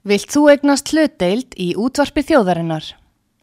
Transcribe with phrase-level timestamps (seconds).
[0.00, 2.86] Vilt þú egnast hlutdeild í útvarpi þjóðarinnar?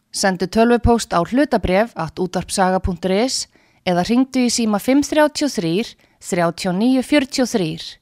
[0.09, 3.45] Sendu tölvupóst á hlutabref at útvarpsaga.is
[3.85, 8.01] eða ringdu í síma 533 3943.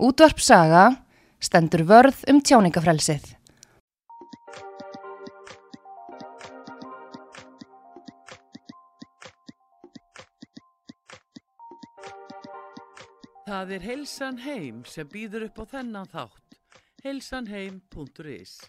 [0.00, 0.86] Útvarpsaga
[1.44, 3.36] stendur vörð um tjáningafrelsið.
[13.44, 16.49] Það er Heilsan Heim sem býður upp á þennan þátt.
[17.04, 18.60] heilsanheim.is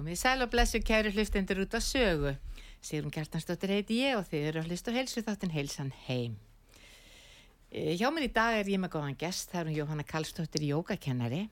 [0.00, 2.30] Komið sæl og blessu kæru hlustendur út á sögu.
[2.80, 6.38] Sigrun Kjartansdóttir heiti ég og þið eru að hlusta á heilsu þáttin heilsan heim.
[7.68, 10.64] E, hjá mér í dag er ég með góðan gest, það er hún Jóhanna Kallstóttir
[10.70, 11.42] jógakennari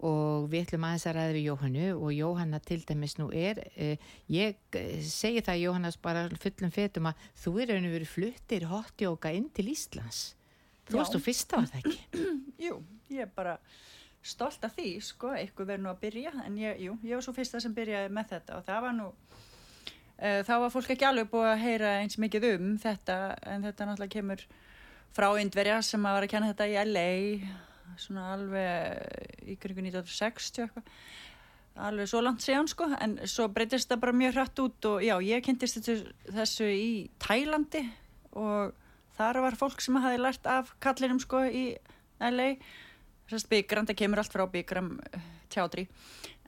[0.00, 4.00] og við ætlum aðeins að ræða við Jóhannu og Jóhanna til dæmis nú er, e,
[4.32, 9.36] ég segi það Jóhannas bara fullum fetum að þú er raun og verið fluttir hotjóka
[9.36, 10.30] inn til Íslands.
[10.88, 12.28] Þú varst þú fyrsta var það ekki?
[12.70, 12.80] Jú,
[13.12, 13.58] ég bara
[14.22, 17.34] stolt af því, sko, eitthvað verður nú að byrja, en ég, jú, ég var svo
[17.34, 21.32] fyrsta sem byrjaði með þetta og það var nú, uh, þá var fólk ekki alveg
[21.32, 23.16] búið að heyra eins mikið um þetta,
[23.50, 24.44] en þetta náttúrulega kemur
[25.12, 27.08] frá Indverja sem að var að kenna þetta í LA,
[28.00, 30.94] svona alveg í kringu 1960 eitthvað,
[31.88, 35.16] alveg svo langt síðan, sko, en svo breytist það bara mjög hratt út og já,
[35.26, 36.88] ég kynntist þessu, þessu í
[37.20, 37.82] Tælandi
[38.38, 38.78] og
[39.18, 41.72] þar var fólk sem hafi lært af kallinum, sko, í
[42.22, 42.64] LA og
[43.32, 44.92] sérst byggram, það kemur allt frá byggram
[45.52, 45.86] tjádri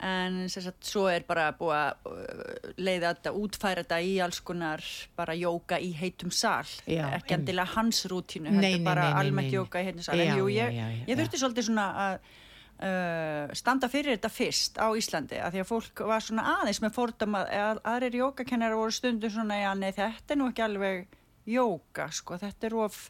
[0.04, 4.82] en sérst svo er bara búið að uh, leiða þetta, útfæra þetta í alls konar
[5.16, 9.82] bara jóka í heitum sál Já, ekki endilega hans rútínu þetta er bara almennt jóka
[9.82, 13.90] í heitum sál Já, en jú, ég, já, ég þurfti svolítið svona að uh, standa
[13.92, 17.84] fyrir þetta fyrst á Íslandi að því að fólk var svona aðeins með fordama að
[17.94, 21.20] aðrir jókakennar voru stundum svona, já, nei, þetta er nú ekki alveg
[21.54, 23.00] jóka, sko, þetta er of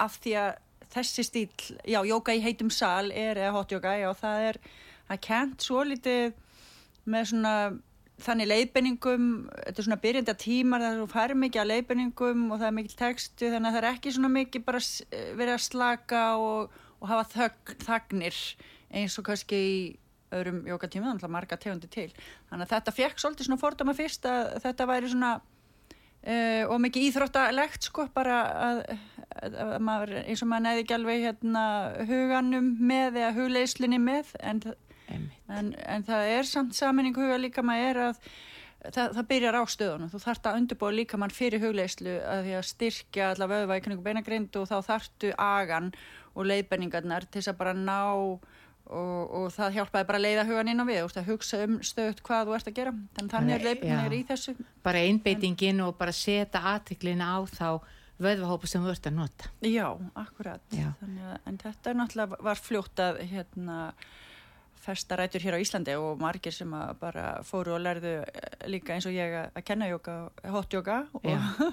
[0.00, 0.54] af því að
[0.94, 1.48] þessi stíl,
[1.88, 4.58] já, jóka í heitum sal er, eða hotjóka, já, það er
[5.08, 6.32] það er kent svo litið
[7.12, 7.54] með svona
[8.24, 12.60] þannig leiðbenningum, þetta er svona byrjandi tímar það er svo fær mikið að leiðbenningum og
[12.60, 15.64] það er mikil textu, þannig að það er ekki svona mikið bara s- verið að
[15.66, 18.38] slaka og, og hafa þögn, þagnir
[18.94, 19.74] eins og kannski í
[20.34, 22.08] öðrum jókatíma, þannig að marga tegundi til.
[22.50, 25.32] Þannig að þetta fekk svolítið svona fordama fyrst að þetta væri svona
[26.24, 28.78] Uh, og mikið íþróttalegt sko bara að,
[29.44, 31.64] að, að maður, eins og maður neði ekki alveg hérna
[32.08, 34.62] huganum með eða hugleislinni með en,
[35.12, 38.22] en, en það er samt saminning huga líka maður er að
[38.88, 42.56] það, það byrjar á stöðunum, þú þarft að undirbúa líka mann fyrir hugleislu að því
[42.58, 45.92] að styrkja alla vöðva í kringu beinagrind og þá þarftu agan
[46.34, 48.00] og leiðbenningarnar til þess að bara ná
[48.86, 52.22] og, og það hjálpaði bara að leiða hugan inn á við, að hugsa um stöðut
[52.26, 54.00] hvað þú ert að gera, þannig þannig er já.
[54.18, 57.68] í þessu bara einbeitingin og bara setja aðtiklina á þá
[58.24, 59.48] vöðvahópa sem þú ert að nota.
[59.66, 60.62] Já, akkurat.
[60.70, 60.92] Já.
[61.00, 63.78] Þannig, að- en þetta er náttúrulega var fljótt að hérna,
[64.84, 66.70] festa rætur hér á Íslandi og margir sem
[67.00, 71.24] bara fóru og lærðu eh, líka eins og ég að kenna jóka, hotjóka og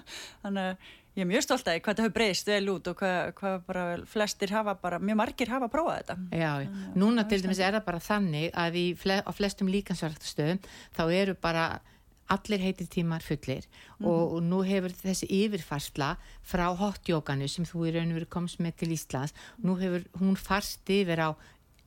[0.43, 0.77] þannig að
[1.15, 3.85] ég er mjög stolt að hvað þetta hefur breyst vel út og hvað, hvað bara
[4.07, 6.17] flestir hafa bara, mjög margir hafa prófað þetta.
[6.31, 6.69] Já, já.
[6.95, 10.61] núna til dæmis er það bara þannig að í fle á flestum líkansverktastöðum
[10.95, 11.65] þá eru bara
[12.31, 13.65] allir heitir tímar fullir
[13.99, 16.13] og, og nú hefur þessi yfirfarsla
[16.47, 20.39] frá hotjókanu sem þú í raun og veru komst með til Íslands, nú hefur hún
[20.39, 21.29] farst yfir á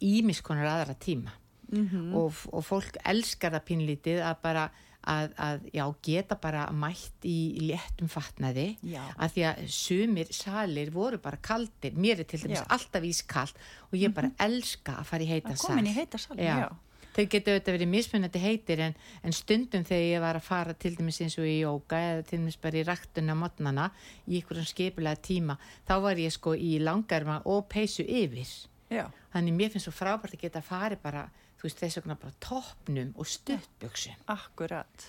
[0.05, 1.33] ímiskonar aðra tíma
[1.75, 4.65] og, og fólk elskar það pínlítið að bara
[5.11, 9.03] að, að já, geta bara mætt í léttum fatnaði Já.
[9.17, 12.67] að því að sumir salir voru bara kaldir, mér er til dæmis Já.
[12.77, 13.61] alltaf ískalt
[13.91, 16.69] og ég bara elska að fara í heita Að sal komin í heita sal, já.
[17.15, 20.97] Þeir geta auðvitað verið mismunandi heitir en, en stundum þegar ég var að fara til
[20.99, 23.85] dæmis eins og í jóka eða til dæmis bara í ræktuna mótnana
[24.27, 25.55] í einhverjum skipulega tíma
[25.87, 28.51] þá var ég sko í langarma og peysu yfir.
[28.91, 29.07] Já.
[29.31, 31.29] Þannig mér finnst svo frábært að geta farið bara,
[31.65, 34.17] þú veist þess vegna bara toppnum og stuttbuxum.
[34.29, 35.05] Akkurat.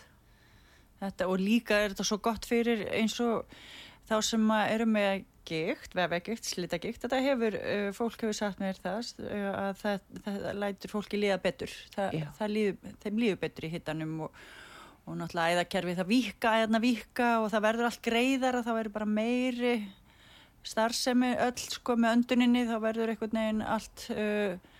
[1.02, 3.50] Þetta, og líka er þetta svo gott fyrir eins og
[4.07, 9.12] þá sem eru með gikt, vefagikt, slitagikt, þetta hefur, uh, fólk hefur sagt mér það
[9.25, 13.72] uh, að það, það, lætur fólki líða betur, það, það líður, þeim líður betur í
[13.75, 14.40] hittanum og,
[15.04, 18.96] og náttúrulega æðakerfi það vika, æðna vika og það verður allt greiðar og það verður
[18.96, 19.75] bara meiri
[20.66, 24.72] starfsemi öll sko með önduninni, þá verður einhvern veginn allt uh,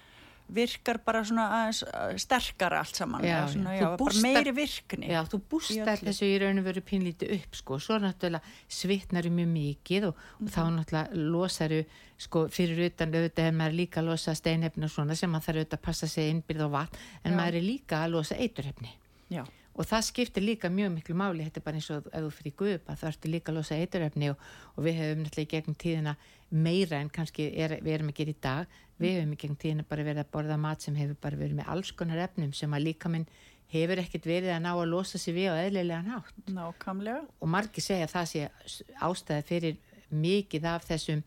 [0.47, 3.88] virkar bara svona aðeins uh, sterkara allt saman, Já, svona, já.
[3.97, 5.07] bústar- meiri virkni.
[5.09, 6.06] Já, þú Í bústar öllu.
[6.12, 10.47] þessu í raun og veru pínlítið upp sko, svo náttúrulega svitnar mjög mikið og, og
[10.53, 10.77] þá Mhm.
[10.80, 11.86] náttúrulega losaru
[12.18, 15.57] sko fyrir utan auðvitað er maður líka að losa steinefni og svona sem maður þarf
[15.57, 16.95] auðvitað að passa sig innbyrð og vatn
[17.25, 17.38] en Já.
[17.38, 18.89] maður er líka að losa eiturefni
[19.30, 19.44] Já,
[19.75, 22.53] og það skiptir líka mjög miklu máli þetta er bara eins og ef þú fyrir
[22.56, 24.38] gupa þá ertu líka að losa eiturefni og,
[24.77, 26.15] og við hefum náttúrulega í gegnum tíðina
[26.51, 28.68] meira en kannski er, við erum að gera í dag
[29.01, 31.71] við hefum í gegnum tíðina bara verið að borða mat sem hefur bara verið með
[31.74, 33.25] alls konar efnum sem að líka minn
[33.74, 36.38] hefur ekkert verið að ná að losa sig við á eðlilegan hátt.
[36.53, 37.25] Nákvæmlega.
[37.39, 38.47] og margir segja að það sé
[39.07, 39.77] ástæði fyrir
[40.15, 41.24] mikið af þessum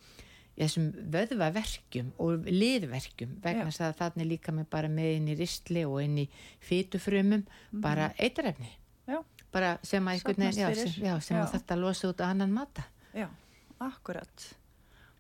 [0.59, 5.85] þessum vöðvaverkjum og liðverkjum vegna þess að þannig líka með bara með inn í ristli
[5.87, 6.27] og inn í
[6.67, 7.45] fytufrumum
[7.85, 8.71] bara eitrefni.
[9.09, 9.21] Já,
[9.55, 10.19] bara sem að
[10.59, 12.89] já, sem, já, sem að þetta losa út á annan mata.
[13.15, 13.29] Já,
[13.87, 14.49] akkurat.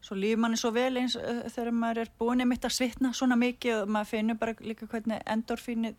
[0.09, 3.37] Svo lífur manni svo vel eins uh, þegar maður er búin einmitt að svitna svona
[3.37, 5.99] mikið og maður finnur bara líka hvernig endorfínið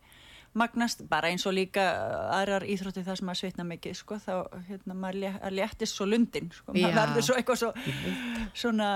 [0.58, 4.32] magnast, bara eins og líka uh, aðrar íþrótti það sem maður svitna mikið, sko, þá
[4.72, 7.70] hérna maður lé- að léttist svo lundin, sko, maður verður svo eitthvað svo
[8.58, 8.88] svona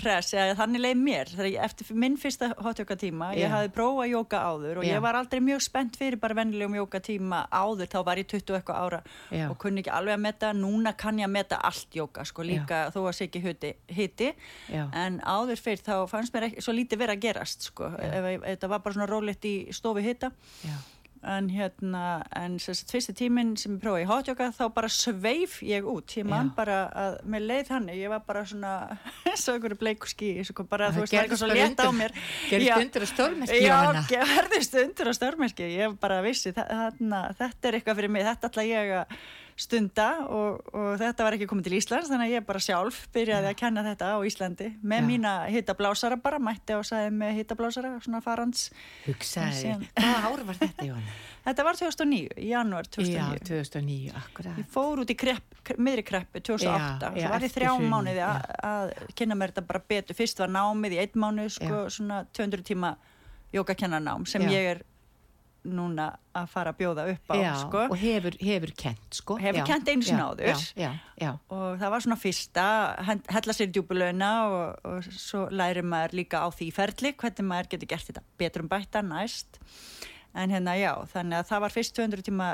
[0.00, 1.32] hress, eða þannig leið mér.
[1.46, 4.92] Ég, eftir minn fyrsta hotjóka tíma ég hafði prófað jóka áður og Já.
[4.94, 8.52] ég var aldrei mjög spennt fyrir bara vennilegum jóka tíma áður, þá var ég 20
[8.52, 9.00] og eitthvað ára
[9.30, 9.46] Já.
[9.50, 12.82] og kunni ekki alveg að meta, núna kann ég að meta allt jóka, sko, líka
[12.94, 14.32] þó að sé ekki hiti, hiti.
[14.72, 14.84] Já.
[14.92, 18.28] en áður fyrr þá fannst mér ekki, svo lítið verið að gerast, sko, ef, ef,
[18.36, 20.32] ef þetta var bara svona rólegt í stofu hita.
[20.66, 20.76] Já,
[21.26, 22.02] en hérna,
[22.38, 26.26] en sérst fyrsti tíminn sem ég prófaði í hotjóka þá bara sveif ég út, ég
[26.28, 26.54] man Já.
[26.58, 28.74] bara að með leið þannig, ég var bara svona
[29.42, 32.14] svo einhverju bleiku ský, svo bara þú veist, það er eitthvað svo létt á mér
[32.50, 32.76] gerðist Já.
[32.82, 34.04] undir á stórmerki, Já, Jóhanna.
[34.12, 38.52] gerðist undir á stórmerki ég bara vissi, þa- þarna, þetta er eitthvað fyrir mig, þetta
[38.52, 39.18] ætla ég að
[39.56, 43.48] stunda og, og þetta var ekki komið til Íslands þannig að ég bara sjálf byrjaði
[43.50, 45.06] að kenna þetta á Íslandi með Já.
[45.08, 48.66] mína hittablásara bara, mætti á sæði með hittablásara svona farans,
[49.06, 51.16] hugsaði, hvaða ár var þetta Jóhanna?
[51.46, 56.04] þetta var 2009 í janúar já, 2009 2009, akkurat Ég fór út í krepp, miðri
[56.06, 60.16] kreppu 2008, Já, já, svo var eftir þrjá mánuði að, kynna mér þetta bara betur.
[60.18, 62.92] Fyrst var námið í einn mánuð, sko, svona 200 tíma
[63.54, 64.52] jógakennarnám sem Já.
[64.52, 64.84] ég er
[65.66, 67.82] núna að fara að bjóða upp á, já, sko.
[67.90, 70.46] og hefur, hefur kent sko Hefur já, kennt einu sinni já, áður.
[70.46, 70.90] já, já,
[71.22, 72.66] já, Og það var svona fyrsta,
[73.34, 77.92] hella sér djúbulöna og, og svo lærir maður líka á því ferli, hvernig maður getur
[77.94, 79.60] gert þetta betur um bætta næst.
[80.36, 82.50] En hérna já, þannig að það var fyrst 200 tíma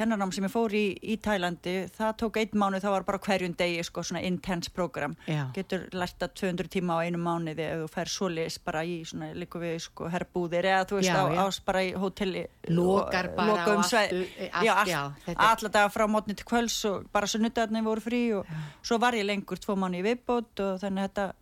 [0.00, 0.82] kennarnám sem ég fór í,
[1.12, 5.14] í Tælandi, það tók einn mánuð, það var bara hverjum degi, sko, svona intense program.
[5.28, 5.42] Já.
[5.56, 9.28] Getur lært að 200 tíma á einu mánuði ef þú fær svoleiðis bara í svona
[9.36, 11.42] líku við, sko, herbúðir eða þú veist Já, á, já.
[11.44, 12.46] ás bara í hóteli.
[12.72, 15.92] Lokar bara loka um á allt, sveið- allt, já, allt, já, þetta er- alla daga
[15.94, 18.46] frá mótni til kvöls og bara sunnudagarnir voru frí og
[18.82, 21.32] svo var ég lengur tvo mánu í viðbót og þannig þetta,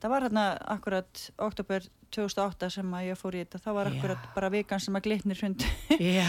[0.00, 0.46] það var hérna
[0.76, 1.82] akkurat oktober
[2.16, 5.42] 2008 sem að ég fór í þetta, þá var akkurat bara vikan sem að glitnir
[5.44, 5.66] hund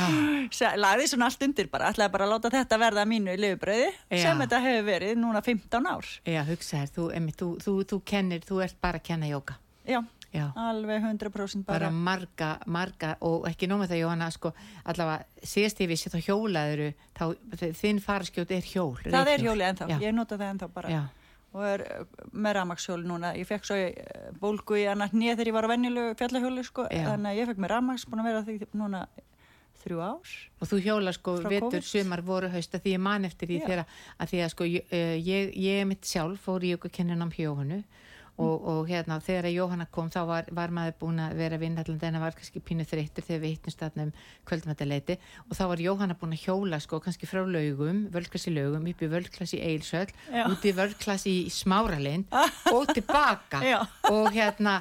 [0.83, 4.21] lagði svona allt undir bara, ætlaði bara að láta þetta verða mínu í lifubröði Já.
[4.25, 6.11] sem þetta hefur verið núna 15 ár.
[6.27, 9.57] Já, hugsaði þú, einmitt, þú, þú, þú kennir, þú ert bara að kenna jóka
[9.87, 10.01] já,
[10.33, 11.87] já, alveg 100% bara.
[11.87, 14.51] Bara, marga, marga og ekki nóg með það Jóhanna, sko,
[14.83, 17.23] allavega síðast ég vissi þá hjólaðuru þá,
[17.79, 20.91] þinn faraskjót er hjól það er hjólið ennþá, já, ég nota það ennþá bara.
[20.91, 21.01] Já,
[21.57, 21.85] og er
[22.31, 23.33] með ramagshjól núna.
[23.37, 26.85] Ég fekk svo uh, bólgu í annar nýja þegar ég var á venjulegu fjallahjóli sko,
[26.91, 29.07] þannig að ég fekk með ramags, búin að vera því núna
[29.83, 30.33] þrjú ár.
[30.61, 31.79] Og þú hjóla sko COVID.
[31.85, 33.83] sumar, voru, hausta því ég man eftir því þegar
[34.17, 37.83] að því að sko ég, eh, ég, ég mitt sjálf fór í ykkur kenninam hjóhunu
[38.37, 42.17] og, og hérna þegar Jóhanna kom þá var, var maður búin að vera vinnalland en
[42.17, 44.11] það var kannski pínu þreyttur þegar við hittum statna um
[44.49, 45.17] kvöldmættaleiti
[45.47, 49.11] og þá var Jóhanna búin að hjóla sko kannski frá laugum, völklassi laugum upp í
[49.11, 50.11] völklassi eilsöll,
[50.45, 52.29] út í völklassi í smáralind
[52.75, 53.63] og tilbaka.
[53.65, 53.79] Já.
[54.11, 54.79] og hérna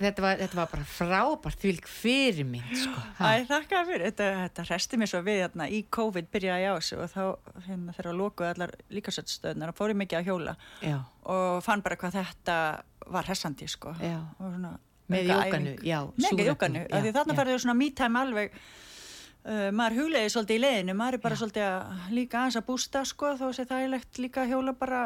[0.00, 3.32] þetta var, þetta var bara frábært því fyrirmynd sko ha.
[3.32, 7.00] Æ, þakka fyrir, þetta, þetta resti mér svo við hérna, í COVID byrjaði á þessu
[7.02, 7.24] og þá
[7.66, 10.96] hérna, þegar að lokuðu allar líkasöldstöðunar og fór ég mikið að hjóla já,
[11.34, 12.56] og fann bara hvað þetta
[13.12, 14.18] var hressandi sko Já.
[14.38, 14.78] og svona
[15.12, 15.42] Með já, Með
[16.88, 17.36] af því þarna já.
[17.36, 21.40] færðu svona me-time alveg uh, maður hugleiði svolítið í leiðinu maður er bara Já.
[21.42, 25.02] svolítið að líka aðeins að bústa sko þó sé það er líka að hjóla bara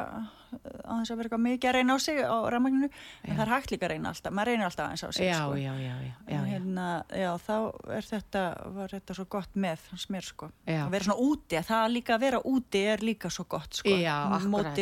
[0.53, 2.91] á þess að vera eitthvað mikið að reyna á sig á rafmagninu,
[3.25, 5.38] en það er hægt líka að reyna alltaf, maður reynir alltaf aðeins á sig já,
[5.41, 5.57] sko.
[5.57, 7.57] já, já, já, já, En hérna, já, þá
[7.97, 8.45] er þetta,
[8.76, 10.50] var þetta svo gott með hans mér sko.
[10.67, 13.97] Að vera svona úti, að það líka að vera úti er líka svo gott sko.
[13.97, 14.81] Já, akkurat.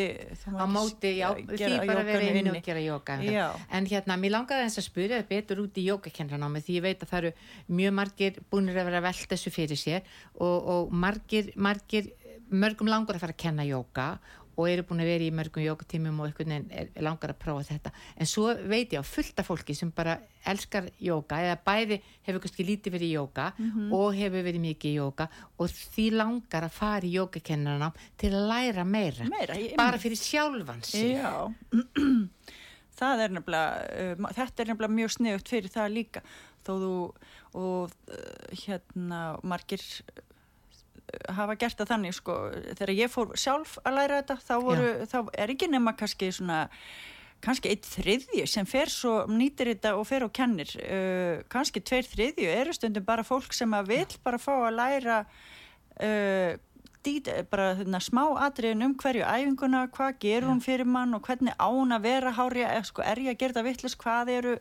[0.55, 3.47] Á móti, já, því bara að vera inn og gera jóka Já.
[3.71, 7.11] en hérna, mér langaði eins að spyrja betur út í jókakennanámi því ég veit að
[7.11, 7.31] það eru
[7.79, 10.01] mjög margir búinir að vera að velta þessu fyrir sér
[10.35, 12.11] og, og margir, margir
[12.51, 14.09] mörgum langar að fara að kenna jóka
[14.57, 17.65] og eru búin að vera í mörgum jókatímum og einhvern veginn er- langar að prófa
[17.73, 17.91] þetta.
[18.17, 22.65] En svo veit ég á fullta fólki sem bara elskar jóka eða bæði hefur kannski
[22.67, 23.47] lítið verið í jóka
[23.91, 25.27] og hefur verið mikið í jóka
[25.59, 30.15] og því langar að fara í jókakennarnám til að læra meira, Meira, ég- bara fyrir
[30.21, 31.17] sjálfan sig.
[31.17, 31.51] Já,
[32.99, 36.21] það er nefnilega, uh, þetta er nefnilega mjög sniðugt fyrir það líka.
[36.65, 36.91] Þó þú
[37.55, 39.83] og uh, hérna margir
[41.37, 42.37] hafa gert það þannig sko,
[42.73, 46.65] þegar ég fór sjálf að læra þetta þá, voru, þá er ekki nema kannski svona
[47.45, 50.71] kannski eitt þriðju sem fer svo nýtir þetta og fer og kennir.
[50.81, 55.19] Uh, kannski tveir þriðju eru stundum bara fólk sem að vil bara fá að læra
[55.25, 56.55] uh,
[57.05, 61.53] dít, bara þarna, smá atriðin um hverju æfinguna, hvað gerur hún fyrir mann og hvernig
[61.53, 64.55] á hún að vera hárja, eða sko er ég að gera það vittlust, hvað eru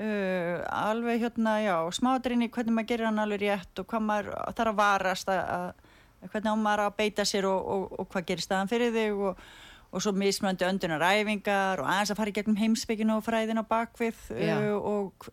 [0.00, 4.06] uh, alveg hérna, já, smá atriðin í hvernig maður gerir hann alveg rétt og hvað
[4.08, 8.30] maður þarf að varast að, að hvernig maður að beita sér og, og, og hvað
[8.32, 9.44] gerir staðan fyrir þig og
[9.90, 13.64] og svo mismöndu öndunar æfingar og aðeins að fara í gegnum heimsbygginu og fræðin á
[13.66, 15.26] bakvið uh, og,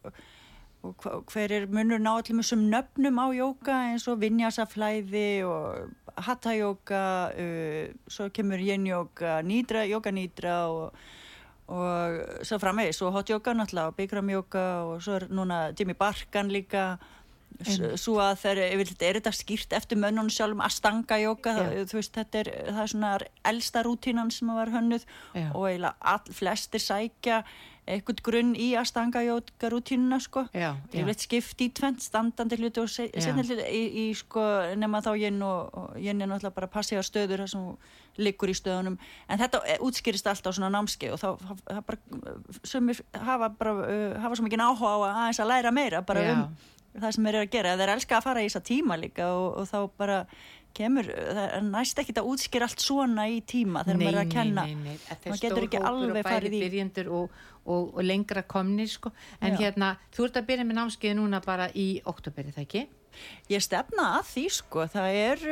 [0.81, 7.03] og hver er munur ná allum þessum nöfnum á jóka eins og vinjasaflæði og hattajóka
[7.37, 11.05] uh, svo kemur yin-jóka nýdra, jóka nýdra og,
[11.67, 15.93] og svo framvegis og hot jóka náttúrulega og bikram jóka og svo er núna Jimmy
[15.93, 16.97] Barkan líka
[17.97, 22.51] svo að þeir, er þetta skýrt eftir mönnunum sjálfum að stanga jóka, það, þetta er,
[22.67, 23.15] það er svona
[23.49, 25.47] elsta rútínan sem var hönnuð Já.
[25.55, 27.41] og eiginlega all, flestir sækja
[27.87, 30.43] eitthvað grunn í að stanga jóka rútínuna, sko.
[30.51, 30.73] Já.
[30.91, 33.21] Yfirleitt skipt í tvent, standandi hluti og se- Já.
[33.23, 34.43] seinni hluti í, í, sko,
[34.75, 37.77] nema þá jen og, og jen er náttúrulega bara passíða stöður þar sem þú
[38.27, 38.97] liggur í stöðunum,
[39.29, 41.27] en þetta eh, útskýrist alltaf svona námskeið og þá,
[41.63, 41.99] þá bara,
[42.65, 43.73] sumir hafa bara,
[44.19, 46.33] hafa svo mikið áhuga á að aðeins að læra meira bara Já.
[46.33, 46.57] um
[47.01, 49.47] það sem þeir eru að gera, þeir elska að fara í þessa tíma líka og,
[49.61, 50.19] og þá bara
[50.77, 54.33] kemur, það er næst ekki að útskýra allt svona í tíma þegar maður er að
[54.33, 58.43] kenna Nei, nei, nei, maður getur ekki alveg farið í byrjendur og, og, og lengra
[58.43, 59.13] komnir sko.
[59.41, 59.61] en Já.
[59.65, 62.87] hérna, þú ert að byrja með námskeið núna bara í oktober, er það ekki?
[63.49, 65.43] Ég stefna að því sko, það er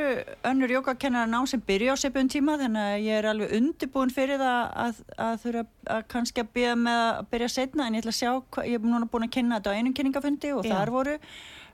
[0.46, 4.42] önnur jókakennar nám sem byrja á sefum tíma þannig að ég er alveg undirbúin fyrir
[4.42, 5.64] það að, að þurfa
[5.96, 8.32] að kannski að byrja með að byrja setna en ég ætla að sjá,
[8.68, 10.76] ég er núna búin að kynna þetta á einum kynningafundi og Já.
[10.76, 11.18] þar voru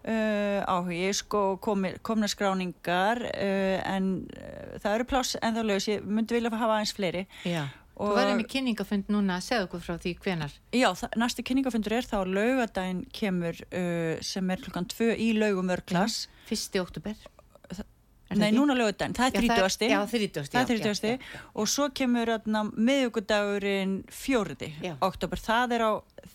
[0.06, 6.04] uh, áhugi sko komna skráningar uh, en uh, það eru pláss en þá laus, ég
[6.06, 7.26] myndi vilja hafa aðeins fleiri.
[7.46, 7.68] Já.
[8.02, 10.54] Og- Þú verður með kynningafund núna, segðu okkur frá því hvenar.
[10.74, 13.60] Já, það, næsti kynningafundur er þá laugadaginn kemur
[14.26, 16.24] sem er klukkan tvö í laugum örklass.
[16.50, 17.20] Fyrsti oktober.
[18.32, 18.58] Það Nei, ekki?
[18.62, 19.90] núna laugardaginn, það er Já, það er- 30.
[19.92, 21.08] já, 30., Það er já, 30.
[21.08, 22.30] já, já, og svo kemur
[24.08, 24.94] fjórði Já.
[25.02, 25.92] oktober, það er á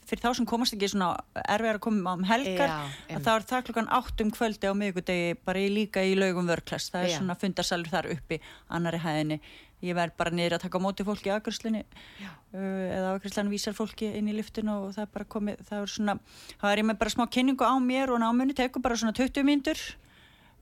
[0.07, 1.09] fyrir þá sem komast ekki svona
[1.49, 2.73] erfiðar að koma um helgar,
[3.09, 6.47] að þá er það klukkan 8 um kvöldi á miðugudagi bara í líka í laugum
[6.51, 9.41] vörklass, það er svona fundarsalur þar uppi annari hæðinni,
[9.83, 13.77] ég verð bara niður að taka á móti fólki í afgjörslinni uh, eða afgjörslan vísar
[13.77, 16.19] fólki inn í liftinu og það er bara komið, það er svona
[16.61, 19.45] það er ég með bara smá kynningu á mér og námunni tekur bara svona 20
[19.47, 19.77] mínútur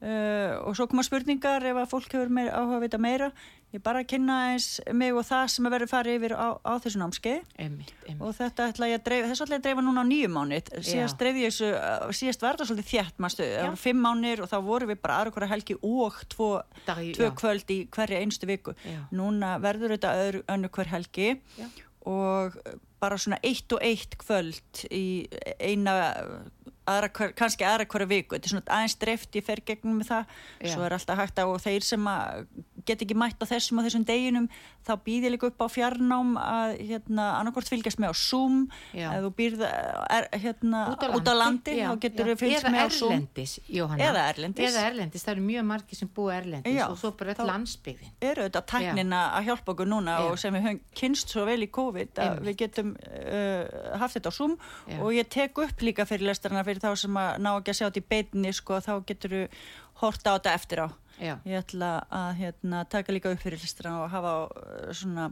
[0.05, 3.29] Uh, og svo koma spurningar ef að fólk hefur meir, áhuga að vita meira
[3.73, 7.01] ég bara kynna eins mig og það sem að verður farið yfir á, á þessu
[7.59, 7.93] einmitt.
[8.19, 10.71] og þetta ætla ég að dreifa, þessu ætla ég að dreifa núna á nýju mánið
[10.85, 14.45] síðast dreifði ég þessu, uh, síðast var þetta svolítið þjætt manstu, það voru fimm mánir
[14.45, 16.51] og þá voru við bara aðra hverja helgi og tvo,
[16.85, 17.31] Dag já.
[17.41, 19.01] kvöld í hverja einstu viku Já.
[19.15, 21.71] núna verður þetta öðru, önnu hver helgi Já.
[22.13, 22.61] og
[23.01, 25.05] bara svona eitt og eitt kvöld í
[25.59, 25.97] eina
[26.91, 30.11] aðra hver, kannski aðra hverja viku þetta er svona aðeins dreift, ég fer gegnum með
[30.11, 30.71] það Já.
[30.75, 32.47] svo er alltaf hægt á þeir sem að
[32.89, 34.49] get ekki mætt á þessum og þessum deginum
[34.85, 38.59] þá býð ég líka upp á fjarnám að hérna, annarkvort fylgjast með á Zoom
[38.93, 40.83] ef þú býrð er, hérna,
[41.17, 44.09] út á landi, já, þá getur þú fylgst Eða með á Zoom erlendis, Jóhanna.
[44.09, 44.69] Eða erlendis.
[44.69, 48.13] Eða erlendis, það eru mjög margir sem búa erlendis Já, og svo bara öll landsbyggðin.
[48.21, 50.27] eru þetta tæknina að hjálpa okkur núna Já.
[50.29, 52.45] og sem við höfum kynst svo vel í COVID að Einmitt.
[52.51, 54.59] við getum uh, haft þetta á Zoom
[55.01, 57.87] og ég tek upp líka fyrir lestarna fyrir þá sem að ná ekki að sjá
[57.89, 59.43] þetta í beinni sko, þá getur þú
[60.03, 60.89] horta á þetta eftir á
[61.21, 61.37] Já.
[61.47, 65.29] ég ætla að hérna, taka líka upp fyrir lestarna og hafa uh, svona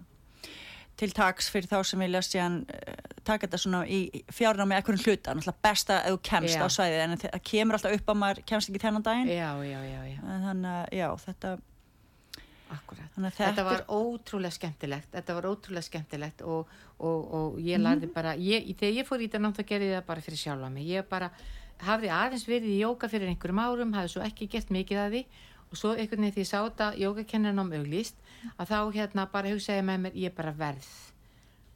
[1.00, 5.32] til taks fyrir þá sem vilja síðan uh, taka þetta svona í fjárnámi ekkurinn hluta,
[5.34, 6.62] náttúrulega besta ef þú kemst Já.
[6.62, 10.22] á svæðið en það kemur alltaf upp að maður kemst ekki þennan daginn Já.
[10.22, 11.52] En þannig að já, þetta
[12.72, 13.08] akkurat.
[13.18, 16.70] Að Þetta þetta var ótrúlega skemmtilegt, þetta var ótrúlega skemmtilegt og,
[17.04, 18.14] og, og ég lærði Mhm.
[18.14, 20.86] bara, ég, þegar ég fór í þetta nátt að gerði það bara fyrir sjálfa mig.
[20.88, 21.28] Ég bara
[21.82, 25.22] hafði aðeins verið í jóka fyrir einhverjum árum, hafði svo ekki gert mikið að því
[25.72, 28.14] og svo einhvern veginn því ég sá þetta jógakennarnám auglýst
[28.58, 30.88] að þá hérna bara hugsaði með mér, ég bara verð.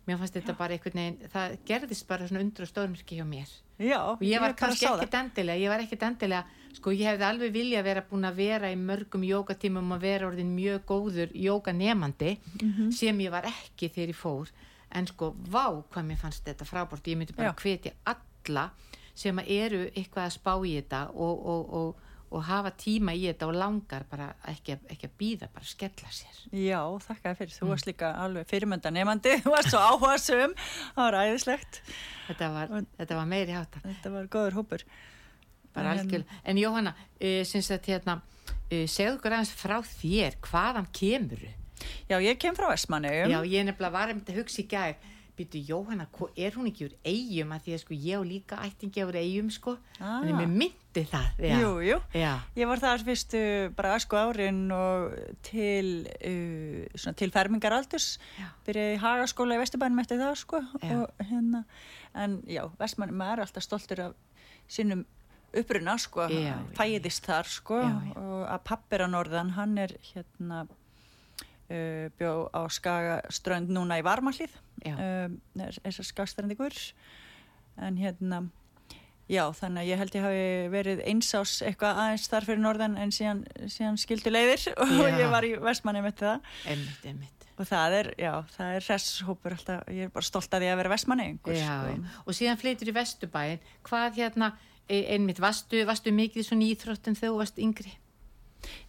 [0.07, 3.49] Mér fannst þetta bara einhvern veginn, það gerðist bara svona undur og stórmyrki hjá mér
[3.79, 6.45] Já, og ég var bara kannski ekkit endilega ég var ekkit endilega,
[6.79, 10.55] sko ég hefði alveg vilja vera búin að vera í mörgum jókatímum og vera orðin
[10.57, 12.91] mjög góður jókanemandi Mhm.
[12.93, 14.49] sem ég var ekki þegar ég fór
[14.93, 17.55] en sko, vá hvað mér fannst þetta frábort ég myndi bara Já.
[17.61, 18.71] hvetja alla
[19.15, 21.97] sem að eru eitthvað að spá í þetta og, og, og,
[22.31, 26.11] og hafa tíma í þetta og langar bara ekki, að- ekki að býða, bara skella
[26.11, 27.53] sér Já, þakka fyrir.
[27.55, 27.59] Mm.
[27.61, 30.55] Þú varst líka alveg fyrirmynda nefandi, þú varst svo áhugasum,
[30.97, 31.81] það var æðislegt.
[32.29, 34.83] þetta var, þetta var meiri hátta Þetta var góður hópur.
[35.75, 38.21] bara En- en Jóhanna uh, syns að hérna
[38.73, 41.53] uh, segðu okkur aðeins frá þér hvaðan kemuru
[42.09, 43.29] Já, ég kem frá Vestmanneum.
[43.31, 44.95] Já, ég nefnilega var einmitt að hugsa í gæð
[45.37, 46.07] Býtu, Jóhanna,
[46.41, 49.51] er hún ekki úr eigum að því að sko ég og líka ættingi úr eigum
[49.53, 50.23] sko Ah.
[50.25, 50.49] en mér
[50.97, 51.57] myndi það já.
[51.61, 51.99] Jú, jú.
[52.17, 53.41] Já, Ég var þar fyrstu
[53.77, 58.19] bara aðsku árin og til, uh, til fermingaraldurs.
[58.67, 60.63] Byrjaði í hagaskóla í Vesturbænum eftir það, sko.
[60.81, 61.65] Og, hérna,
[62.15, 64.17] en já, Vestmannum er alltaf stoltur af
[64.69, 65.05] sínum
[65.57, 66.29] uppruna, sko.
[66.77, 67.81] Fæðist þar, sko.
[68.17, 74.55] Og að pappir á norðan, hann er hérna uh, bjó á Skagaströnd núna í Varmalíð.
[74.85, 74.95] já,
[75.27, 76.75] um, þessar skagstrendikur
[77.81, 78.47] en hérna
[79.27, 83.11] já þannig að ég held ég hafi verið einsás eitthvað aðeins þar fyrir norðan en
[83.15, 83.41] síðan,
[83.73, 85.17] síðan skildu leiðir og Já.
[85.19, 89.57] ég var í Vestmanni með það einmitt, einmitt og það er, já, það er hresshópur
[89.57, 91.95] alltaf, ég er bara stolt að ég að vera Vestmanni já, já.
[92.27, 94.51] Og síðan flytur í Vesturbæin Hvað hérna,
[94.87, 97.97] e- einmitt, varstu, varstu mikið svona íþróttum þegar þú varst yngri?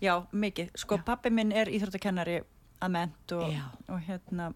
[0.01, 1.03] já, mikið, sko Já.
[1.06, 2.39] pappi minn er íþróttakennari
[2.84, 3.51] að ment og,
[3.94, 4.51] og hérna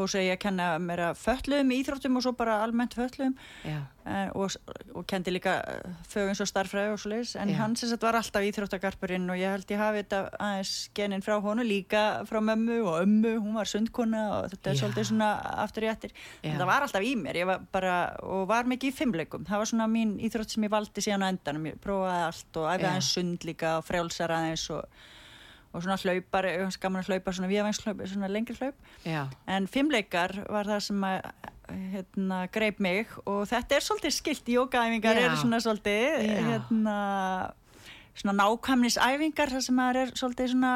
[0.00, 3.34] fór segi að kenna mér að föllum í íþróttum og svo bara almennt föllum
[3.68, 4.56] en, og,
[4.96, 5.58] og kendi líka
[6.08, 7.58] fögums og starffræði og svo leiðis en Já.
[7.60, 11.36] hann sem sagt var alltaf íþróttagarpurinn og ég held ég hafi þetta aðeins genin frá
[11.44, 14.82] honu líka frá mömmu og ömmu, hún var sundkona og þetta er Já.
[14.82, 15.30] svolítið svona
[15.66, 16.16] aftur í eftir.
[16.40, 16.50] Já.
[16.50, 19.62] en það var alltaf í mér, ég var bara og var mikið í fimmleikum, það
[19.62, 22.90] var svona mín íþrótt sem ég valdi síðan á endanum, ég prófaði allt og æfði
[22.90, 25.00] aðeins sund líka og frjálsar aðeins og,
[25.70, 26.48] og svona hlaupar,
[26.82, 28.74] gaman að hlaupa svona víðavænshlaup, svona lengri hlaup.
[29.06, 31.20] Já, En fimmleikar var það sem að
[31.70, 36.96] hérna, greip mig og þetta er svolítið skilt, jókaæfingar eru svona svolítið hérna,
[38.18, 40.72] svona nákvæmnisæfingar þar sem maður er svolítið svona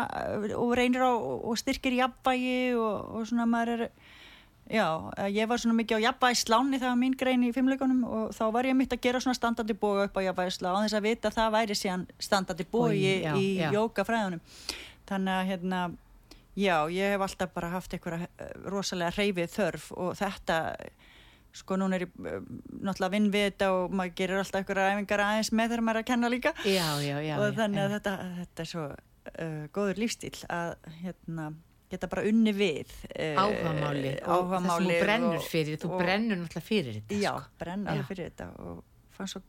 [0.61, 3.91] og reynir á og styrkir jafnvægi og, og svona maður er
[4.71, 4.87] já,
[5.29, 8.69] ég var svona mikið á jafnvægisláni það var mín grein í fimmleikunum og þá var
[8.71, 11.37] ég mitt að gera svona standandi boga upp á jafnvægislá á þess að vita að
[11.41, 13.69] það væri síðan standandi bogi Bogi, já, í já.
[13.77, 14.43] jókafræðunum
[15.05, 15.85] þannig að hérna
[16.55, 20.59] Já, ég hef alltaf bara haft einhverja eh, rosalega hreyfið þörf og þetta,
[21.55, 22.37] sko núna er ég eh,
[22.79, 26.05] náttúrulega vinn við þetta og maður gerir alltaf einhverja æfingar aðeins með þegar maður er
[26.05, 26.55] að kenna líka.
[26.63, 31.49] Já, já, já og þannig að þetta, þetta er svo uh, góður lífstíl að hérna,
[31.95, 35.99] geta bara unni við uh, áhugamáli og það sem þú brennur og- fyrir, þú og-
[36.05, 37.59] brennur náttúrulega fyrir þetta Já, sko.
[37.65, 38.03] brenn Já.
[38.11, 38.85] fyrir þetta og
[39.17, 39.43] fannst svo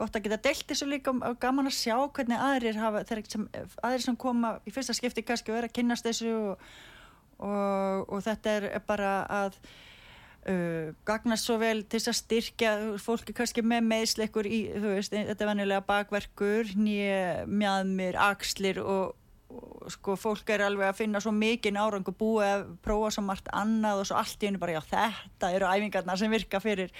[0.00, 3.42] gott að geta deilt þessu líka og gaman að sjá hvernig aðrir hafa, sem,
[3.84, 6.66] aðrir sem koma í fyrsta skipti kannski vera að kynnast þessu og,
[7.44, 9.58] og, og þetta er bara að
[10.48, 15.36] uh, gagnast svo vel til þess að styrkja fólki kannski með meðsleikur í, veist, þetta
[15.44, 19.16] er venjulega bakverkur, nýja mjadmir, axlir og
[19.90, 24.02] sko fólk er alveg að finna svo mikinn árangur búið að prófa svo margt annað
[24.02, 26.94] og svo allt í hennu bara já þetta eru æfingarna sem virka fyrir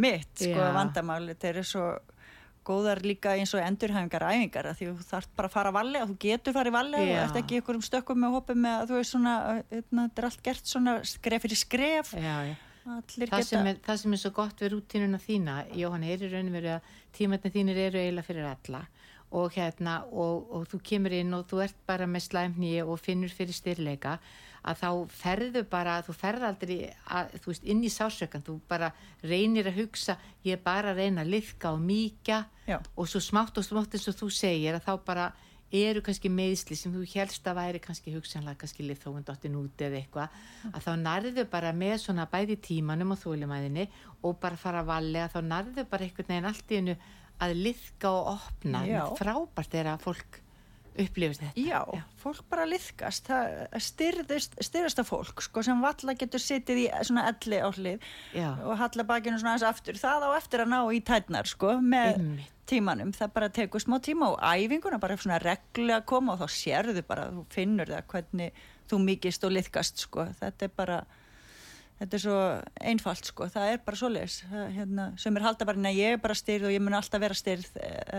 [0.00, 0.72] mitt sko Já.
[0.76, 1.86] vandamáli, þeir eru svo
[2.66, 6.16] góðar líka eins og endurhæfingar æfingar af því þú þarf bara að fara valega, þú
[6.22, 7.20] getur farið valega og Já.
[7.24, 9.36] ert ekki ykkur um stökkum með hoppum með að þú veist svona,
[9.72, 12.58] hérna, þetta er allt gert svona skref fyrir skref já, já.
[12.80, 16.48] Það, sem er, það sem er svo gott við rútínuna þína Jóhann, er í raun
[16.48, 18.80] og veru að tímatni þínir eru eiginlega fyrir alla
[19.30, 23.32] og hérna og, og þú kemur inn og þú ert bara með slæmni og finnur
[23.34, 24.18] fyrir styrleika
[24.60, 28.90] að þá ferðu bara, þú ferð aldrei að, þú veist, inn í sásökan þú bara
[29.24, 32.80] reynir að hugsa ég er bara að reyna að liðka og mýkja Já.
[32.96, 35.30] og svo smátt og smátt eins og þú segir að þá bara
[35.70, 40.40] eru kannski meðsli sem þú helst að væri kannski hugsanlega kannski liðþógundottin út eða eitthvað
[40.72, 43.86] að þá nærðu bara með svona bæði tímanum og þólumæðinni
[44.26, 46.96] og bara fara að valega þá nærðu bara einhvern veginn allt í hennu
[47.40, 49.02] að liðka og opna Já.
[49.18, 50.40] frábært er að fólk
[51.00, 51.62] upplifist þetta.
[51.64, 53.30] Já, fólk bara liðkast,
[53.86, 58.48] styrðist, styrðasta fólk sko, sem valla getur sittið í svona elli á hlið Já.
[58.66, 62.18] og halla bakinu svona aðeins aftur, það á eftir að ná í tætnar sko, með
[62.18, 62.50] Einmitt.
[62.70, 66.58] tímanum, það bara tekur smá tíma og æfinguna bara svona reglu að koma og þá
[66.58, 71.00] sérðu bara, þú finnur það hvernig þú mikist og liðkast sko, þetta er bara
[72.00, 72.38] þetta er svo
[72.90, 76.20] einfalt sko, það er bara svoleiðis, Það, hérna, sem er halda bara, nei ég er
[76.22, 77.68] bara styrð og ég mun alltaf vera styrð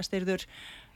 [0.06, 0.46] styrður,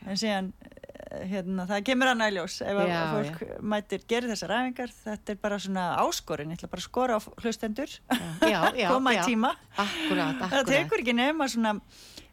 [0.06, 4.34] en síðan eh, hérna, það kemur annað í ljós ef að Já, fólk mætir gerir
[4.34, 7.98] þessar ræfingar, þetta er bara svona áskorin, ég ætla bara að skora á hlustendur.
[8.46, 9.26] Já, já, koma í já.
[9.32, 9.56] tíma.
[9.76, 10.74] Akkurat, það akkurat.
[10.76, 11.80] tekur ekki nema svona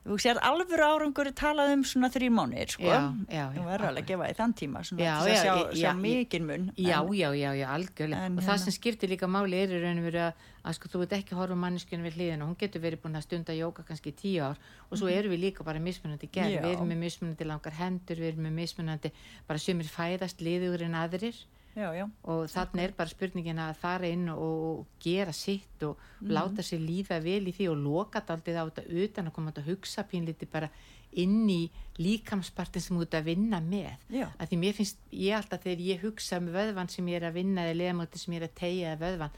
[0.02, 2.82] þú sér alvöru árangur talað um svona þrý mánuðir sko.
[2.82, 2.96] Já,
[3.30, 5.68] já, já, þú verður alveg að gefa í þann tíma svona, Já, já, sjá, já,
[5.72, 6.64] sjá já, mikinn mun.
[6.76, 8.24] Já, já, já, já, algjörlega.
[8.26, 10.32] En og hérna- það sem skiptir líka máli er í raun og veru að,
[10.64, 13.52] að sko, þú veit ekki horfa manneskjörn við hliðina, hún getur verið búin að stunda
[13.54, 14.58] jóka kannski tíu ár.
[14.90, 16.64] Og svo erum við líka bara mismunandi gerð, Mhm.
[16.66, 19.12] Við erum með mismunandi langar hendur, við erum með mismunandi,
[19.46, 21.34] bara sumir fæðast liður en aðrir
[21.76, 26.30] já, já, og þannig er bara spurningin að fara inn og gera sitt og Mhm.
[26.30, 29.64] láta sér líða vel í því og loka daldið á þetta utan að koma að
[29.66, 30.68] hugsa pínliti bara
[31.12, 33.96] inn í líkamspartin sem þú ert að vinna með.
[34.11, 34.28] Já.
[34.38, 37.35] að því mér finnst ég alltaf þegar ég hugsa um vöðvan sem ég er að
[37.35, 39.30] vinna eða leðamóti sem ég er að tegja eða vöðvan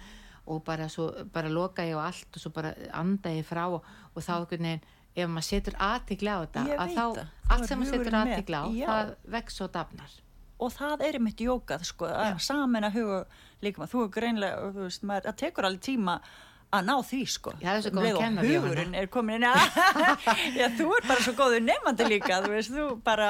[0.47, 3.83] og bara, svo, bara loka ég á allt og svo bara anda ég frá og,
[4.15, 4.81] og þá veginn
[5.17, 9.15] ef maður setur aðtigla á þetta að þá, allt sem maður setur aðtigla á það
[9.31, 10.11] vex og dafnar
[10.59, 13.21] og það er einmitt jókað sko, að samin að huga
[13.65, 16.19] líka þú er greinlega, þú veist, maður, það tekur alveg tíma
[16.75, 17.53] að ná því sko.
[17.61, 18.65] Já, það er svo Um góð og kennari, Jóhanna.
[18.65, 19.47] hugurinn er komin inn
[20.59, 23.29] já, þú er bara svo góður nefandi líka þú veist, þú bara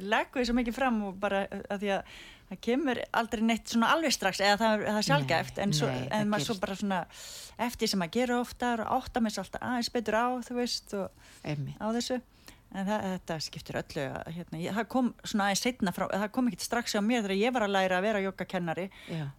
[0.00, 2.12] leggur því svo mikið fram og bara að því að
[2.52, 6.28] það kemur aldrei neitt svona alveg strax eða það, það sjálfgæft en, svo, nei, en
[6.28, 6.98] maður svo bara svona
[7.64, 10.94] eftir sem að gera oftar og átta með sér alltaf aðeins betur á þú veist
[10.98, 11.80] og einmitt.
[11.80, 12.20] á þessu
[12.72, 14.04] en það, þetta skiptir öllu
[14.36, 17.40] hérna, ég, það kom svona aðeins setna frá það kom ekkert strax á mér þegar
[17.40, 18.86] ég var að læra að vera joggakennari.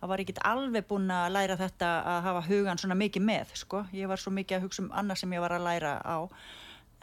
[0.01, 3.85] Það var ekkert alveg búin að læra þetta að hafa hugan svona mikið með sko.
[3.93, 6.17] ég var svo mikið að hugsa um annað sem ég var að læra á.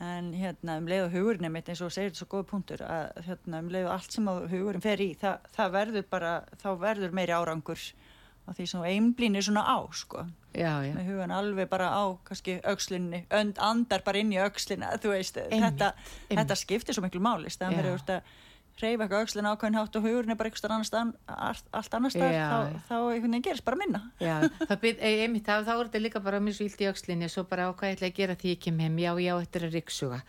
[0.00, 3.18] En hérna um leið og hugurinn mitt eins og segir þetta svo góð punktur að
[3.26, 6.30] hérna um leið og allt sem hugurinn fer í það, það verður bara,
[6.62, 7.82] þá verður meiri árangur
[8.46, 10.24] á því sem einblínir svona á sko.
[10.50, 14.96] Já, já, með hugan alveg bara á kannski aukslinni, önd, andar bara inn í aukslina
[14.98, 16.40] þú veist, Einmitt, þetta, einmitt.
[16.40, 17.78] þetta skiptir svo miklu máli staðan Já.
[17.78, 18.32] fyrir úr að
[18.80, 22.34] reyfa eitthvað aukslina ákveðin hátt og hugurinn er bara eitthvað annars staðan, allt, annars staðar
[22.34, 24.00] Já, þá, þá einhvern veginn gerist bara minna.
[24.18, 27.28] Já, það byrð, einmitt, þá, þá er þetta líka bara mjög svo illt í öxlinni
[27.28, 29.34] og svo bara á hvað ég ætla að gera því ég kem heim, já, já,
[29.44, 30.20] þetta er að riksuga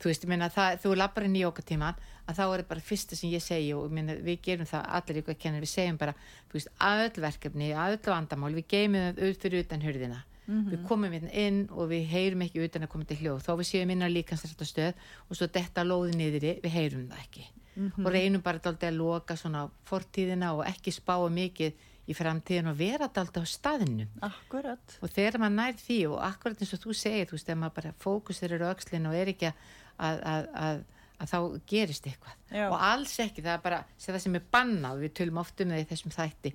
[0.00, 2.86] þú veist, ég meina, það, þú lappar inn í jókatíman að þá er það bara
[2.88, 5.72] fyrsta sem ég segi og ég meina, við gerum það allir ykkur að kenna við
[5.74, 6.16] segjum bara,
[6.48, 10.24] þú veist, að öll verkefni að öll vandamál, við geymum það upp fyrir utan hurðina.
[10.50, 13.44] Við komum hérna inn og við heyrum ekki utan að koma til hljóð.
[13.46, 17.44] Þó við séum inn á líkansrættastöð og svo detta lóði niðri, við heyrum það ekki.
[18.02, 22.80] Og reynum bara dálítið að loka svona fortíðina og ekki spáa mikið í framtíðin og
[22.80, 24.96] vera dálítið á staðinu Akkurat.
[24.98, 27.76] Og þegar maður nær því og akkurat eins og þú segir, þú veist, þegar maður
[27.78, 29.68] bara fókusir eru öxlin og er ekki að,
[30.08, 30.80] að, að, að,
[31.20, 31.38] að þá
[31.72, 32.38] gerist eitthvað.
[32.50, 32.64] Já.
[32.66, 35.84] og alls ekki, það er bara það sem er bannað, við tölum oft um það
[35.84, 36.54] í þessum þætti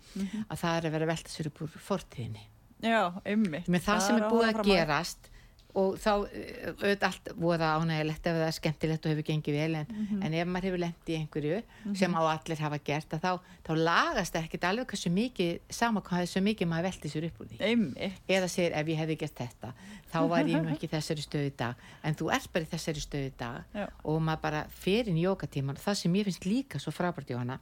[0.50, 2.50] að það er að vera velta sér upp úr fortíðinni.
[2.86, 3.70] Já, einmitt.
[3.72, 5.32] Með það sem er búið að gerast
[5.76, 9.76] og þá eh, auðvitað allt voða ánægilegt ef það er skemmtilegt og hefur gengið vel
[9.82, 10.22] en, Mhm.
[10.24, 11.58] en ef maður hefur lent í einhverju
[12.00, 16.24] sem á allir hafa gert þá, þá lagast það ekkert alveg hversu mikið sama hvað
[16.24, 17.60] þessu mikið maður velti sér upp úr því.
[17.60, 18.22] Einmitt.
[18.30, 19.74] Eða segir ef ég hefði gert þetta
[20.14, 21.76] þá var ég nú ekki í þessari stöðu í dag.
[22.04, 23.88] En þú ert bara í þessari stöðu í dag Já.
[24.04, 27.60] og maður bara fer inn í jókatíman það sem ég finnst líka svo frábært Jóhanna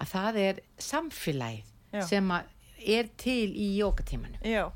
[0.00, 2.30] að það er samfélagið sem
[2.86, 4.70] er til í jókatímanu Já,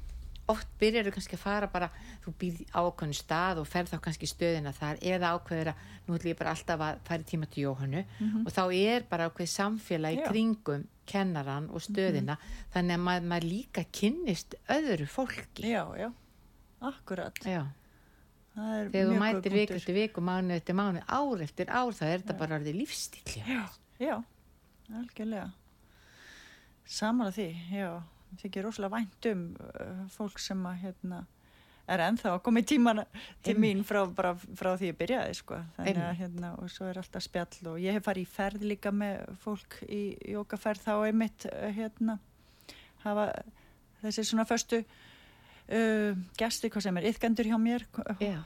[0.53, 1.89] oft byrjar þú kannski að fara bara
[2.25, 6.17] þú býð á ákveðin stað og ferð þá kannski stöðina þar eða ákveður að nú
[6.19, 8.03] ætlum ég bara alltaf að fara í tíma til Jóhannu
[8.45, 12.37] og þá er bara ákveð samfélag í kringum kennaran og stöðina
[12.75, 15.65] þannig að maður, maður líka kynnist öðru fólki.
[15.69, 16.11] Já, já
[16.85, 17.39] Akkurat.
[17.49, 17.65] Já.
[18.55, 19.77] Þegar þú mætir viku punktur.
[19.81, 23.65] eftir viku, mánu eftir mánu ár eftir ár þá er þetta bara orðið lífstíl Já,
[23.99, 24.17] já,
[24.93, 25.49] algjörlega.
[26.85, 27.89] Samanlega því, já
[28.43, 31.25] þykir rosalega vænt um uh, fólk sem að hérna
[31.91, 33.05] er ennþá að koma í tímana
[33.45, 35.59] til mín frá, bara, frá því ég byrjaði sko.
[35.77, 38.93] þannig að hérna og svo er alltaf spjall og ég hef farið í ferð líka
[38.95, 42.19] með fólk í jókaferð þá einmitt uh, hérna
[43.05, 43.29] hafa
[44.05, 47.87] þessi svona föstu uh, gesti, hvað sem er, yðgendur hjá mér
[48.23, 48.41] Já.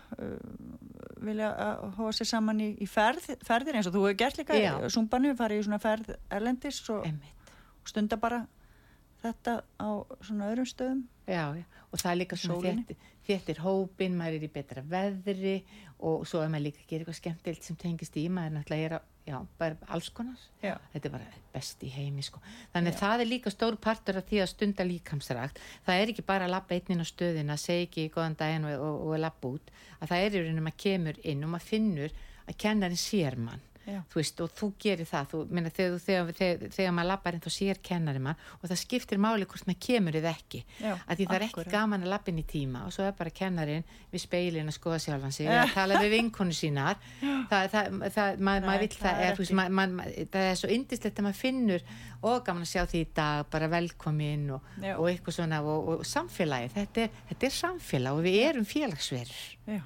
[1.22, 4.58] vilja að hóa sér saman í, í ferð, ferðir eins og þú hefur gert líka
[4.58, 4.72] Já.
[4.90, 8.42] Sumbannu, farið í svona ferð erlendis og, og stunda bara
[9.22, 9.88] þetta á
[10.22, 11.04] svona öðrum stöðum.
[11.28, 12.96] Já, já, og það er líka svona
[13.28, 15.58] þéttir hópin, maður er í betra veðri
[15.98, 18.94] og svo er maður líka að gera eitthvað skemmtilt sem tengist í, maður náttúrulega er,
[18.96, 20.46] á, já, bara alls konar.
[20.62, 20.78] Já.
[20.94, 22.40] þetta er bara best í heimi sko.
[22.72, 25.60] þannig að það er líka stór partur af því að stunda líkamsrækt.
[25.84, 28.86] Það er ekki bara að lappa einn inn á stöðina segja ekki góðan daginn og,
[28.88, 29.72] og, og lappa út.
[30.00, 33.66] Að það er í rauninu maður kemur inn og maður finnur að kennarin sér mann
[33.88, 34.02] Já.
[34.12, 35.28] þú veist, og þú gerir það.
[35.32, 38.80] Þú, minna, þegar, þegar, þegar, þegar maður lappar inn þá sér kennari mann og það
[38.82, 40.60] skiptir máli hvort maður kemur eða ekki.
[40.82, 43.16] Já, að því það er ekki gaman að lappa inn í tíma og svo er
[43.16, 47.00] bara kennarin við speilin að skoða sjálfan sig að tala við vinkonu sínar.
[47.22, 50.72] Það, það, það, maður, Nei, maður vill það er veist, maður, maður, það er svo
[50.76, 51.88] indislegt að maður finnur
[52.28, 56.06] og gaman að sjá því í dag bara velkomin og, og eitthvað svona og, og
[56.08, 59.82] samfélagi, þetta er, þetta er samfélag og við erum félagsverður Já,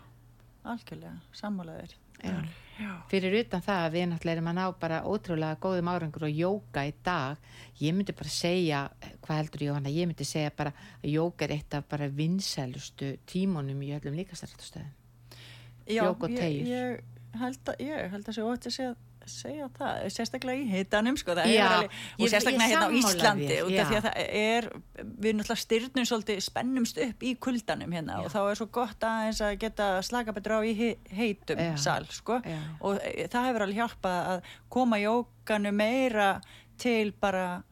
[0.73, 1.97] algjörlega, sammálaðir.
[2.23, 2.37] Já.
[2.83, 2.93] Já.
[3.11, 6.83] fyrir utan það að við náttúrulega erum að ná bara ótrúlega góðum árangur og jóka
[6.89, 7.37] í dag
[7.81, 8.81] ég myndi bara segja,
[9.23, 13.83] hvað heldur Jóhanna ég myndi segja bara að jóka er eitt af bara vinsælustu tímonum
[13.87, 14.93] í öllum líkastarrættastöðum
[15.87, 16.69] Já, Jók og ég, teygjur.
[16.69, 18.93] ég held að, ég held að sé ótt að segja,
[19.31, 22.87] segja það, sérstaklega í hitanum sko, það Já, er alveg, og ég- sérstaklega ég hérna
[22.87, 23.83] á Íslandi út já.
[23.83, 24.69] af því að það er,
[25.23, 29.41] við náttúrulega styrnum svolítið spennumst upp í kuldanum hérna og þá er svo gott aðeins
[29.41, 31.77] að geta slaka betur á í he- heitum Já.
[31.77, 32.59] sal sko Já.
[32.81, 36.41] og e, það hefur alveg hjálpað að koma jókanu meira
[36.79, 37.63] til bara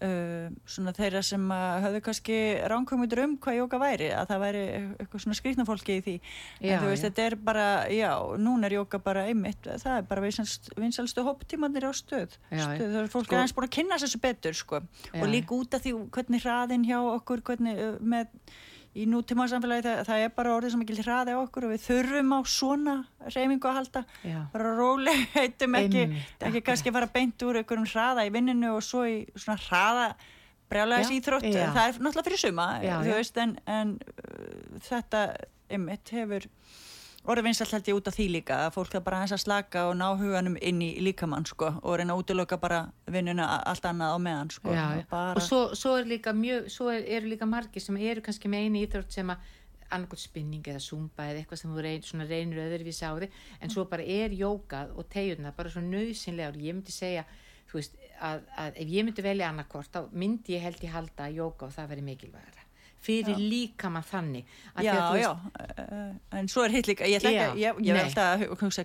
[0.00, 2.36] Uh, svona þeirra sem að höfðu kannski
[2.72, 4.62] ránkvæmutur um hvað jóka væri að það væri
[4.96, 7.08] eitthvað svona skrýtna fólki í því Já, en þú veist já.
[7.10, 8.08] þetta er bara já,
[8.40, 12.98] núna er jóka bara einmitt það er bara vinsalstu hopptímanir á stöð, Já, stöð það
[13.02, 14.80] er fólk Sko- aðeins búin að kynna þessu betur sko.
[15.20, 18.32] Og líka út af því hvernig hraðin hjá okkur hvernig uh, með
[18.98, 21.84] í nútíma samfélagi það, það er bara orðið sem ekki hraði á okkur og við
[21.84, 22.94] þurfum á svona
[23.28, 24.02] reyfingu að halda.
[24.26, 24.40] Já.
[24.54, 28.82] bara róleg heitum ekki, Einmitt, ekki kannski fara beint úr einhverjum hraða í vinninu og
[28.84, 30.08] svo í svona hraða
[30.70, 35.24] brjálæðis Já, íþrótt, það er náttúrulega fyrir suma Já, þú veist en, en uh, þetta
[35.70, 36.46] einmitt hefur
[37.28, 39.84] orðið vinsalt held ég út af því líka að fólk er bara aðeins að slaka
[39.90, 42.80] og ná huganum inn í líkamann sko og reyna að útiloka bara
[43.12, 45.06] vinnuna allt annað á meðan sko já, já.
[45.10, 48.48] Bara, og svo, svo er líka mjög svo er, eru líka margir sem eru kannski
[48.48, 49.50] með einu íþrótt sem að
[49.90, 53.74] annarkot spinning eða zumba eða eitthvað sem þú reyn, svona reynur öðruvísi á þig en
[53.74, 57.26] svo bara er jókað og tegjurna bara svo nöðsynlega og ég myndi segja
[57.70, 61.26] þú veist að, að ef ég myndi velja annarkort þá myndi ég held ég halda
[61.26, 62.59] að jóka og það veri mikilvægara
[63.00, 64.50] fyrir líka maður þannig
[64.84, 67.96] já, þú já, veist, uh, en svo er hitt líka ég Já, ekki, ég, ég
[67.96, 68.84] vil alltaf að hugsa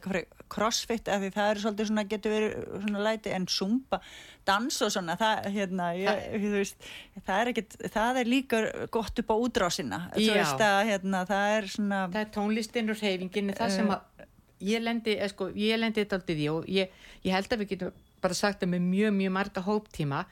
[0.55, 3.99] crossfit af því það er svolítið svona, getur verið svona læti en zumba,
[4.47, 6.23] dans og svona það, hérna, ég,
[6.53, 6.89] veist
[7.25, 8.63] það er ekkit, það er líka
[8.95, 10.33] gott upp á útrásina, þú Já.
[10.39, 13.75] veist að hérna, það er svona það er tónlistin og reyfingin það Eh.
[13.75, 14.25] sem að
[14.65, 16.89] ég lendi, eh, sko, ég lendi þetta aldrei því og ég,
[17.25, 17.91] ég held að við getum
[18.23, 20.25] bara sagt það með mjög, mjög marga hóptíma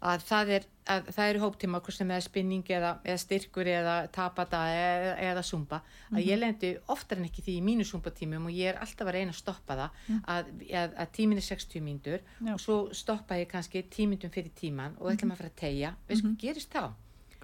[0.00, 3.96] að það er, að það eru hóptíma hvort sem er spinning eða, eða styrkur eða
[4.14, 8.56] tapata eða, eða zumba að ég lendi oftar en ekki því í mínu zumba-tímum og
[8.56, 12.24] ég er alltaf að reyna að stoppa það að, að, að tímin er 60 mínútur
[12.40, 12.52] Já.
[12.54, 16.24] og svo stoppa ég kannski tímindum fyrir tíman og ætlum að fara að tegja veist
[16.24, 16.84] hvað gerist þá?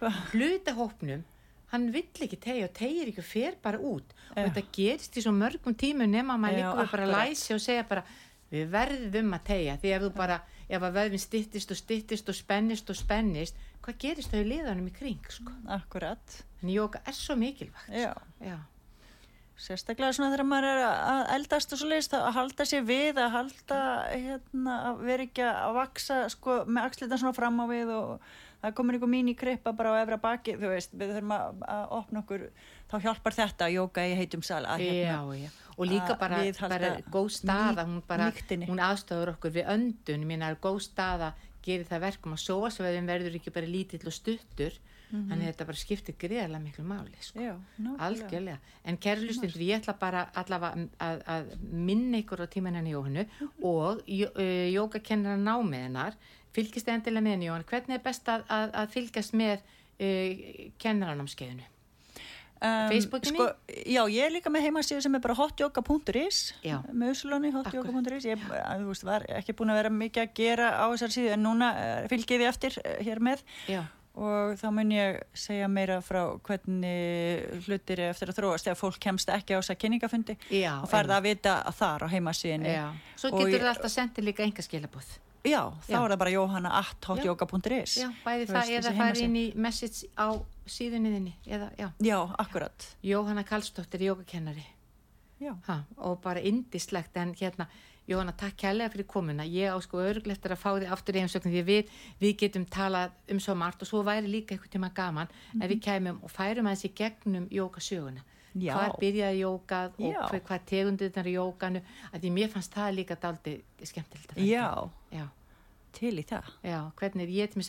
[0.01, 0.21] Hvað?
[0.33, 1.27] hluta hópnum
[1.75, 4.47] hann vill ekki tegja og tegir ekki og fer bara út og Já.
[4.49, 7.17] þetta gerist í svo mörgum tímum nema að maður líka bara akkurat.
[7.21, 8.05] læsi og segja bara
[8.53, 10.37] við verðum að tegja því ef þú bara
[10.69, 14.95] ef að veðvin styttist og styttist og spennist og spennist hvað gerist í liðanum í
[14.95, 15.53] kring sko?
[15.71, 18.49] akkurat, en jóka er svo mikilvægt já sko.
[18.49, 18.57] Já.
[19.67, 23.37] sérstaklega svona þegar maður er að eldast og svo leiðist að halda sér við að
[23.37, 23.79] halda
[24.11, 28.27] hérna að vera ekki að vaksa sko með axlita svona fram á við og
[28.63, 31.65] það komur einhver mín í krippa bara á efra baki þú veist, við þurfum að,
[31.77, 32.49] að opna okkur
[32.91, 36.41] þá hjálpar þetta að jóka í heitum sal að Já, hérna, já, og líka bara,
[36.71, 38.31] bara góð staða, hún bara,
[38.69, 41.35] hún aðstofur okkur við öndun, mér er góð staða
[41.67, 44.77] gerir það verkum að sóasveðin verður ekki bara lítill og stuttur,
[45.11, 47.43] þannig að þetta bara skiptir greiðarlega miklu máli, sko.
[47.43, 48.07] já, nákvæmlega.
[48.07, 51.53] Algjörlega, en kæri hlustundur, ég ætla bara allavega að, að
[51.91, 53.27] minna ykkur á tíman henni Jóhannu
[53.67, 56.19] og uh, jógakennara námið hennar,
[56.57, 60.45] fylgist endilega með henni Jóhannu, hvernig er best að, að, að fylgjast með uh,
[60.83, 61.71] kennaranámskeiðinu?
[62.57, 63.37] Um, Facebookinni?
[63.37, 63.47] Sko,
[63.85, 66.39] já, ég er líka með heimasíðu sem er bara hotyoga.is
[66.93, 70.71] með uslunni hotyoga.is ég að, þú veist, var ekki búin að vera mikið að gera
[70.81, 73.45] á þessar síðu en núna uh, fylgið ég eftir uh, hér með.
[73.69, 73.83] Já,
[74.17, 78.99] og þá mun ég segja meira frá hvernig hlutir er eftir að þróast þegar fólk
[79.05, 82.75] kemst ekki á þess að kynningafundi Já, og farða að vita að þar á heimasíðinni.
[83.21, 85.13] Svo getur ég- það alltaf sendið líka enga skilabóð.
[85.45, 86.01] já, þá Já.
[86.01, 90.09] er það bara jóhanna at hotyoga.is Já, bæði það eða þessi fara inn í message
[90.17, 90.29] á
[90.71, 91.91] síðunni þinni, eða, já.
[92.03, 92.89] já, akkurat.
[93.07, 94.65] Jóhanna Karlsdóttir, jógakennari.
[95.97, 97.67] og bara indislegt en hérna,
[98.07, 99.43] Jóhanna, takk kærlega fyrir komuna.
[99.43, 101.89] Ég á sko örglegt að fá þig aftur í heimsöknu því við,
[102.21, 105.81] við getum talað um svo margt og svo væri líka eitthvað tíma gaman ef við
[105.83, 108.23] kæmum og færum aðeins í gegnum jókasöguna
[108.57, 108.73] Já.
[108.77, 112.95] hvar byrjaði jókað og hver, hvað tegundir er í jókanu að því mér fannst það
[113.01, 114.71] líka daldi skemmtilegt já,
[115.13, 115.27] já,
[115.99, 116.49] til í það.
[116.63, 117.69] já, hvernig ég til mér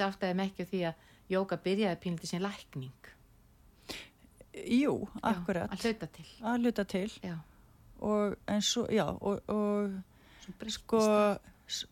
[0.70, 3.12] því að jóka byrjaði pínlítið sem lækning.
[4.58, 6.26] Jú, Já, akkurat, að hluta til.
[6.42, 7.12] Að luta til.
[7.22, 7.36] Já,
[8.02, 11.02] og en svo, já, og, og sko,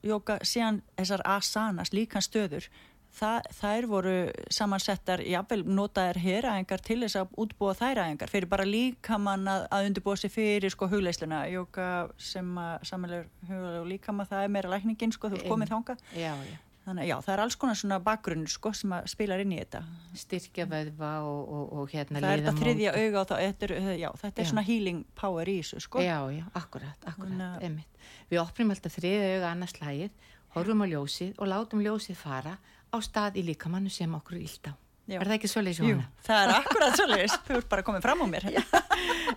[0.06, 2.67] jóka, síðan þessar asanas, líkan stöður,
[3.15, 4.15] það, þær voru
[4.54, 9.89] samansettar, jáfnvel notaðar heræðingar til þess að útbúa þær æðingar, fyrir bara líkamann að, að
[9.91, 14.74] undirbúa sig fyrir sko hugleisluna, jóka sem að samanlegur hugleisluna og líkamann, það er meira
[14.74, 16.08] lækningin sko, þú komið þangað.
[16.17, 19.41] já, já Þannig að já, það er alls konar svona bakgrunn sko sem að spilar
[19.41, 19.80] inn í þetta.
[20.21, 23.74] styrkja vöðva og, og, og hérna það er þetta þriðja auga og það, þetta er,
[24.04, 26.04] já, þetta er svona healing power í þessu sko.
[26.06, 28.06] Já, já, akkurat, akkurat, einmitt.
[28.30, 32.58] Við opnum alltaf þriðja auga annars slægið, horfum á ljósið og látum ljósið fara
[32.93, 34.74] á stað í líkamannu sem okkur illt á.
[35.06, 35.19] Já.
[35.21, 36.06] Er það ekki Jú, Jóhanna?
[36.26, 38.45] það er akkurat svolítið, þú ert bara komið fram á mér.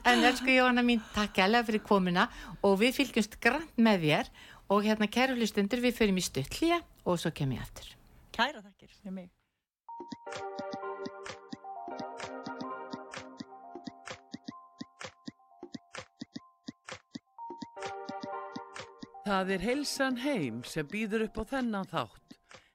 [0.08, 2.24] En elsku Jóhanna mín, takk alveg fyrir komuna
[2.64, 4.30] og við fylgjumst grann með þér
[4.68, 7.88] og hérna kæru hlustundur við förum í stuttlíja og svo kem ég aftur.
[8.32, 9.30] Kæra þakkir fyrir mig.
[19.28, 22.28] Það er Heilsan Heim sem býður upp á þennan þátt.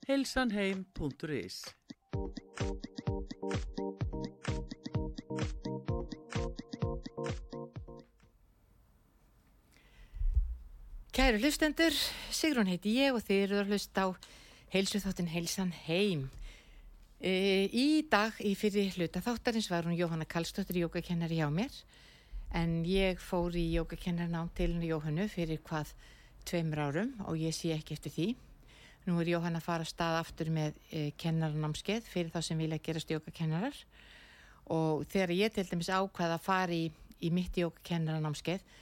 [0.08, 1.64] heilsanheim.is
[11.24, 11.96] Kæru hlustendur,
[12.36, 14.08] Sigrun heiti ég og þið eru að hlusta á
[14.74, 16.26] heilsu þáttin heilsan heim.
[17.24, 17.32] E,
[17.72, 21.80] í dag, í fyrir hluta þáttarins var hún Jóhanna Karlsdóttir jógakennari hjá mér
[22.52, 25.96] en ég fór í jógakennarnám til henni Jóhannu fyrir hvað
[26.44, 28.30] tveimur árum og ég sé ekki eftir því.
[29.08, 32.84] Nú er Jóhanna að fara að stað aftur með e, kennarnámskeið fyrir þá sem vilja
[32.84, 33.86] gerast jógakennarar
[34.76, 36.90] og þegar ég til dæmis ákvaða að fara í,
[37.24, 38.82] í mitt jógakennarnámskeið eh,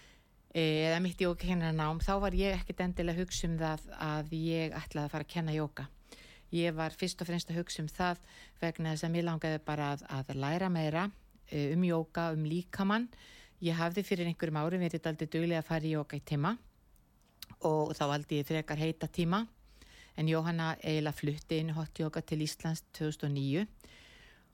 [0.52, 5.06] eða mitt jógakennarnám þá var ég ekkert endilega að hugsa um það að ég ætlaði
[5.06, 5.86] að fara að kenna jóga.
[6.52, 8.20] Ég var fyrst og fremst að hugsa um það
[8.60, 11.06] vegna þess að mér langaði bara að, að læra meira
[11.48, 13.08] eh, um jóga, um líkamann.
[13.64, 16.58] Ég hafði fyrir einhverjum árum verið aldrei duglega að fara í jóga í tíma
[17.62, 19.46] og þá ég frekar heita tíma.
[20.20, 23.64] En Jóhanna eiginlega flutti inn í hot yoga til Íslands 2009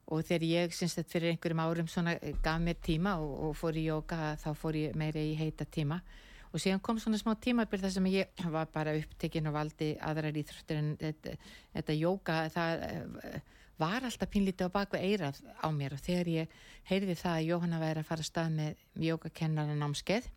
[0.08, 3.58] og þegar ég syns þetta fyrir einhverjum árum svona eh, gaf mér tíma og, og
[3.60, 6.00] fór í jóka þá fór ég meira í heita tíma.
[6.56, 10.40] Og síðan kom svona smá tímabil þar sem ég var bara upptekinn og valdi aðrar
[10.40, 11.36] íþróttir en þetta,
[11.76, 13.40] þetta jóka það eh,
[13.78, 15.98] var alltaf pínlítið á bakveg eirað á mér.
[15.98, 20.32] Og þegar ég heyrði það að Jóhanna væri að fara að stað með jókakennaran námskeið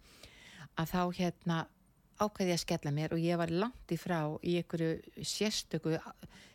[0.80, 1.60] að þá hérna
[2.20, 3.14] ákveði að skella mér.
[3.14, 5.94] Og ég var langt í frá í einhverju sérstöku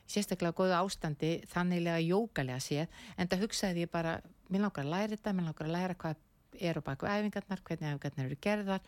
[0.10, 5.16] sérstaklega góðu ástandi þanniglega jókalega séð en það hugsaði ég bara, mér langar að læra
[5.16, 6.24] þetta mér langar að læra hvað
[6.62, 8.86] er á baku æfingarnar hvernig æfingarnar eru gerðar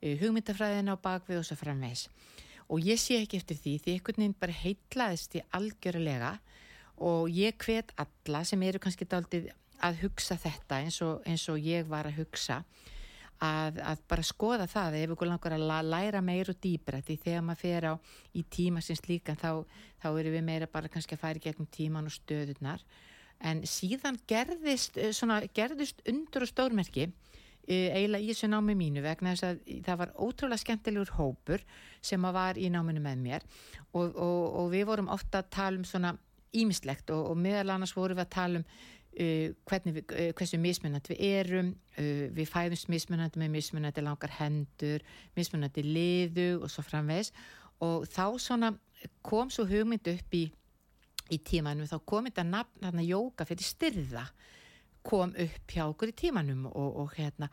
[0.00, 2.06] eh, hugmyndafræðina á bakvið og svo framvegs
[2.68, 6.36] og ég sé ekki eftir því því einhvern veginn bara heitlaðist ég algjörulega
[7.02, 9.50] og ég hvet alla sem eru kannski daldið
[9.82, 12.62] að hugsa þetta eins og, eins og ég var að hugsa
[13.42, 17.46] að, að bara skoða það ef ykkur langar að læra meira og dýbra því þegar
[17.46, 17.94] maður fer á
[18.38, 19.64] í tíma sinns líka þá,
[20.02, 22.84] þá erum við meira bara kannski að í gegnum tíman og stöðunar
[23.42, 27.08] en síðan gerðist, eh, svona, gerðist undur og stórmerki
[27.66, 31.64] eh, eiginlega í þessu námi mínu vegna þess að það var ótrúlega skemmtilegur hópur
[32.00, 33.46] sem var í náminu með mér.
[33.92, 36.14] Og, og, og við vorum ofta að tala um svona
[36.52, 38.66] ímislegt og, og meðal annars vorum við að tala um
[39.12, 45.04] hvernig við, uh, hversu mismunandi við erum uh, við fæðumst mismunandi með mismunandi langar hendur
[45.36, 47.32] mismunandi liðu og svo framvegs
[47.82, 48.72] og þá svona
[49.26, 50.46] kom svo hugmynd upp í
[51.32, 54.26] í tímanum þá kom þetta nafn hérna jóka fyrir styrða
[55.06, 57.48] kom upp hjá okkur í tímanum og, og hérna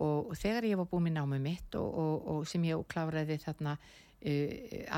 [0.00, 3.76] og, og þegar ég var búin með námið mitt og, og, sem ég kláraði þarna
[3.76, 4.48] uh,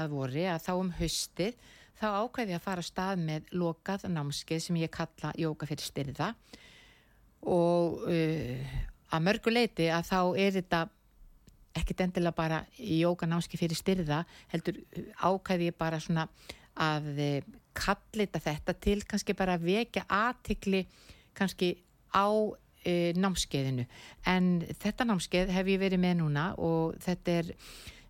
[0.00, 1.59] að vori að þá um haustið
[2.00, 5.87] þá ákveði ég að fara að stað með lokað námskeið sem ég kalla jóka fyrir
[5.87, 6.32] styrða
[7.46, 8.76] og uh,
[9.14, 10.82] að mörgu leiti að þá er þetta
[11.76, 16.26] ekkit endilega bara jóka námskeið fyrir styrða heldur uh, ákveði ég bara svona
[16.76, 20.85] að uh, kallita þetta til kannski bara að vekja aðtikli
[21.37, 21.74] kannski
[22.12, 23.85] á uh, námskeiðinu.
[24.28, 27.52] En þetta námskeið hef ég verið með núna og þetta er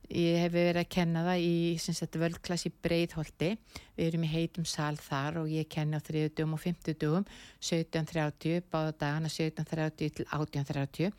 [0.07, 3.49] Ég hef verið að kenna það í völdklass í Breiðholti.
[3.97, 7.27] Við erum í heitum sal þar og ég kenni á 30 og 50 dugum,
[7.59, 11.11] 17.30, báða dagana 17.30 til 18.30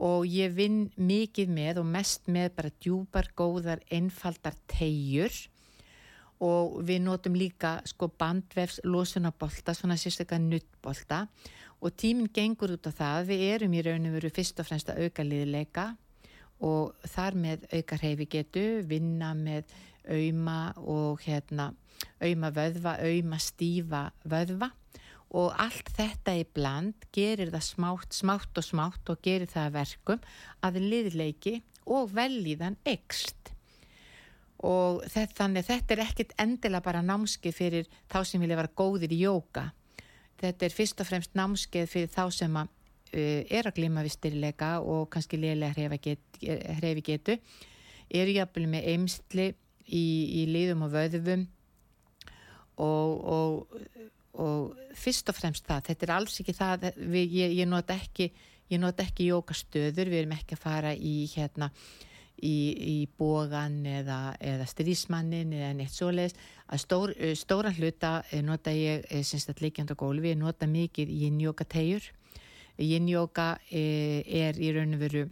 [0.00, 5.34] og ég vinn mikið með og mest með bara djúpar, góðar, einfaldar tegjur
[6.40, 11.26] og við notum líka sko bandvefs losunabolta, svona sérstaklega nuttbolta
[11.80, 13.26] og tíminn gengur út á það.
[13.32, 15.90] Við erum í rauninu veru fyrst og fremst að auka liðleika
[16.64, 19.72] og þar með auka hreyfi getu, vinna með
[20.10, 21.70] auðma og hérna
[22.20, 24.70] auðma vöðva, auðma stífa vöðva.
[25.30, 30.24] Og allt þetta í bland gerir það smátt, smátt og smátt og gerir það verkum
[30.66, 33.54] að liðleiki og velíðan ekst
[34.60, 39.14] og þetta, þannig þetta er ekkit endilega bara námskeið fyrir þá sem vilja vera góðir
[39.14, 39.70] í jóka
[40.40, 42.76] þetta er fyrst og fremst námskeið fyrir þá sem að
[43.12, 45.88] er að glima við styrleika og kannski liðlega
[46.78, 47.36] hrefi getu
[48.10, 49.46] eru jafnvel með eimstli
[49.86, 50.04] í,
[50.42, 51.46] í liðum og vöðum
[52.80, 53.80] og, og,
[54.40, 55.88] og fyrst og fremst það.
[55.90, 58.30] Þetta er alls ekki það við, ég, ég not ekki,
[58.70, 61.70] ekki jókastöður við erum ekki að fara í hérna
[62.40, 62.54] í,
[62.94, 66.38] í bógan eða, eða strísmannin eða neitt svoleiðis.
[66.70, 71.30] Að stór, stóran hluta nota ég semst að leikjand og góli við nota mikið í
[71.34, 72.10] njókategjur
[72.78, 75.26] Yin-yoga e, er í raun og veru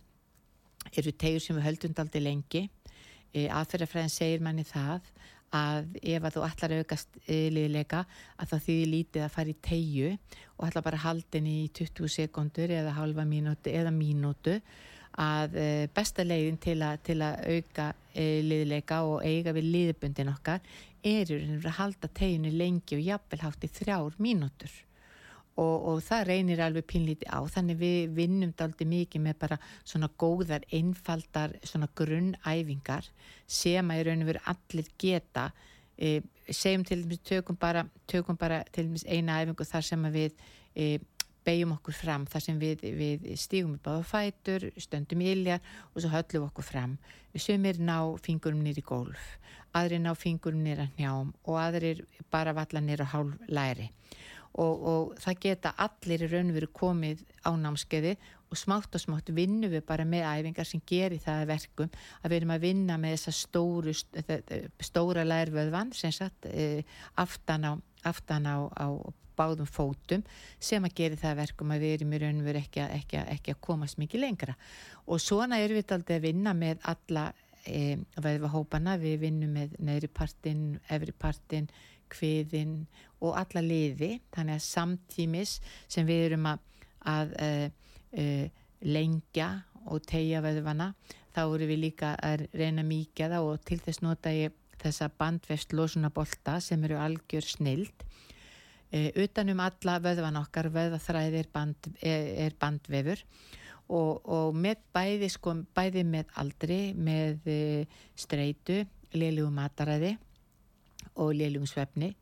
[0.96, 2.66] eru tegur sem við höldum daldi lengi.
[3.34, 5.08] E, aðferðarfræðin segir manni það
[5.54, 8.02] að ef að þú ætlar að aukast e, liðleika
[8.36, 10.10] að það þýðir lítið að fara í tegju
[10.56, 14.58] og ætla bara að haldin í 20 sekundur eða halva mínútu eða mínútu
[15.18, 15.56] að
[15.96, 20.60] besta leiðin til að, til að auka liðleika og eiga við liðbundin okkar
[21.02, 24.76] er að halda tegjunni lengi og jafnvel hátt í þrjár mínútur
[25.58, 27.42] og, og það reynir alveg pinlíti á.
[27.50, 33.10] Þannig við vinnum daldi mikið með bara svona góðar, einfaldar svona grunnæfingar
[33.46, 35.48] sem að í raun og veru allir geta.
[35.98, 40.18] E, segjum til dæmis tökum bara, tökum bara til dæmis eina æfingu þar sem að
[40.20, 40.44] við
[40.78, 40.88] e,
[41.48, 45.62] beigjum okkur fram þar sem við, við stígum upp á fætur, stöndum í iljar
[45.94, 46.98] og svo höllum okkur fram.
[47.38, 49.36] Sumir ná fingurum nýri gólf,
[49.76, 53.90] aðrir ná fingurum nýra njám og aðrir bara valla nýra hálf læri
[54.54, 58.16] og, og það geta allir í raun og veru komið á námskeiði
[58.48, 61.90] og smátt og smátt vinnum við bara með æfingar sem gerir það verkum
[62.22, 63.94] að við erum að vinna með þessa stóru,
[64.80, 66.84] stóra lærvöðvan sem satt e,
[67.20, 67.72] aftan á,
[68.08, 68.88] aftan á, á
[69.38, 70.24] báðum fótum
[70.58, 73.54] sem að gera það verkum að við erum í raun og veru ekki, ekki, ekki
[73.54, 74.56] að komast mikið lengra.
[75.06, 77.28] Og svona erum við aldrei að vinna með alla
[77.64, 81.70] e, veðvahópana, við vinnum með neðri partin, efri partin
[82.12, 82.74] kviðin
[83.24, 85.58] og alla liði þannig að samtímis
[85.90, 86.64] sem við erum að,
[87.10, 87.64] að uh,
[88.22, 88.44] uh,
[88.86, 89.48] lengja
[89.88, 90.92] og tegja veðvana
[91.34, 96.58] þá eru við líka að reyna mikið og til þess nota ég þessa bandvest losunabolta
[96.62, 98.04] sem eru algjör snild.
[98.92, 103.24] Uh, utanum alla veðvan okkar veðaþræði er, band, er, er bandvefur
[103.88, 107.50] og, og með bæði sko bæði með aldri með
[108.16, 108.82] streitu,
[109.16, 110.14] liðlegu mataræði
[111.16, 112.14] og léljum svefni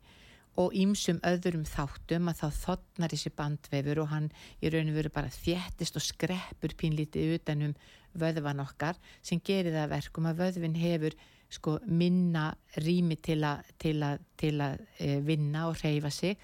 [0.57, 5.11] og ímsum öðrum þáttum að þá þotnar þessi bandvefur og hann í raun og veru
[5.13, 7.75] bara þjættist og skreppur pínlítið utanum
[8.17, 11.17] vöðvan okkar sem gerir það verkum að vöðvin hefur
[11.53, 12.49] sko minna
[12.83, 16.39] rými til að, til að, til að e, vinna og reyfa sig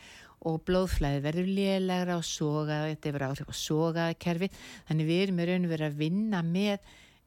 [0.48, 4.52] og blóðflæði verður lélegra og soga, þetta er verið áhrif og sogaða kerfi
[4.88, 6.78] þannig við erum í raun og veru að vinna með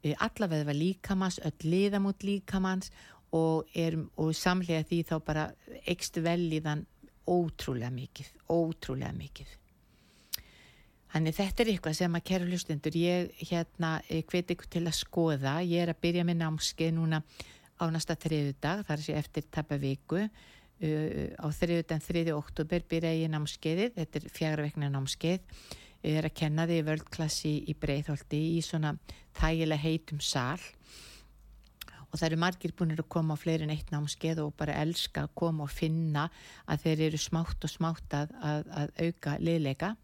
[0.04, 2.92] e, alla veðva líkamanns, öll liðamút líkamanns
[3.34, 3.66] og,
[4.16, 5.46] og samlega því þá bara
[5.88, 6.84] ekst vel í þann
[7.26, 9.54] ótrúlega mikið, ótrúlega mikið.
[11.16, 15.54] Þannig þetta er eitthvað sem að kæra hlustundur, ég hérna hveti ykkur til að skoða,
[15.64, 17.22] ég er að byrja með námskeið núna
[17.80, 22.26] á næsta þriðu dag, þar sé eftir tappa viku, uh, á þriðudan 3.
[22.36, 25.64] oktober byrja ég námskeiðið, þetta er fjagra vekna námskeið,
[26.06, 28.94] ég er að kenna þið í völdklassi í Breitholti í svona
[29.40, 30.60] þægilega heitum sál
[32.10, 35.26] og það eru margir búinir að koma á fleiri en eitt námskeið og bara elska
[35.26, 36.28] að koma og finna
[36.66, 39.94] að þeir eru smátt og smátt að, að, að auka liðleika.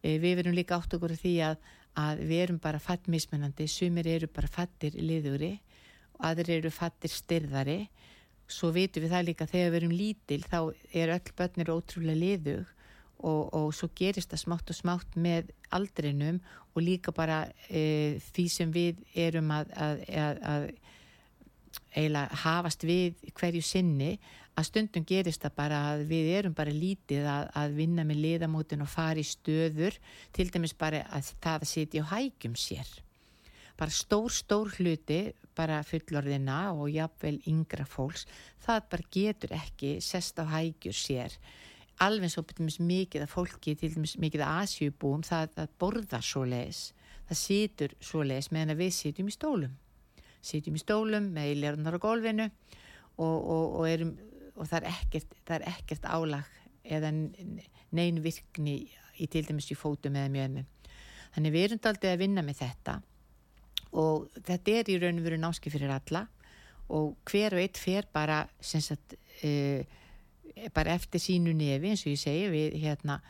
[0.00, 1.58] E, við verum líka átt okkur því að,
[2.00, 5.56] að við erum bara fattmismunandi, sumir eru bara fattir liðuri
[6.26, 7.80] aðrir eru fattir styrðari.
[8.50, 10.58] Svo vitum við það líka þegar við erum lítil þá
[10.92, 12.72] er öll börnir ótrúlega liðug
[13.20, 16.40] og, og svo gerist það smátt og smátt með aldrinum
[16.74, 19.70] og líka bara e, því sem við erum að
[21.90, 24.14] eiginlega hafast við hverju sinni
[24.58, 28.84] að stundum gerist það bara að við erum bara lítið að, að vinna með liðamótin
[28.84, 29.96] og fara í stöður
[30.36, 32.90] til dæmis bara að það að sitja og hægjum sér.
[33.80, 35.20] Bara stór, stór hluti
[35.56, 38.26] bara fullorðina og jafnvel yngra fólks,
[38.60, 41.36] það bara getur ekki sest á hægjur sér.
[42.00, 46.46] Alveg svo betur mikið að fólki til dæmis mikið að Asjubúum það, það borðar svo
[46.48, 46.90] leiðis
[47.30, 49.74] það situr svo leiðis meðan við sitjum í stólum
[50.44, 54.14] sitjum í stólum með iljarnar á gólfinu og, og, og, erum,
[54.56, 58.80] og það, er ekkert, það er ekkert álag eða neyn virkni
[59.20, 60.68] í til dæmis í fótum eða mjögum
[61.34, 62.96] þannig við erum aldrei að vinna með þetta
[64.00, 66.24] og þetta er í raun og veru náski fyrir alla
[66.90, 69.14] og hver og eitt fer bara sagt,
[69.46, 69.82] uh,
[70.74, 73.20] bara eftir sínu nefi eins og ég segi við, hérna,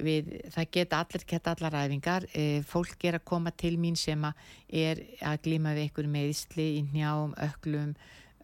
[0.00, 4.24] við, það geta allir geta allar ræfingar uh, fólk er að koma til mín sem
[4.24, 7.94] að er að glíma við einhverju meðisli í njám, öklum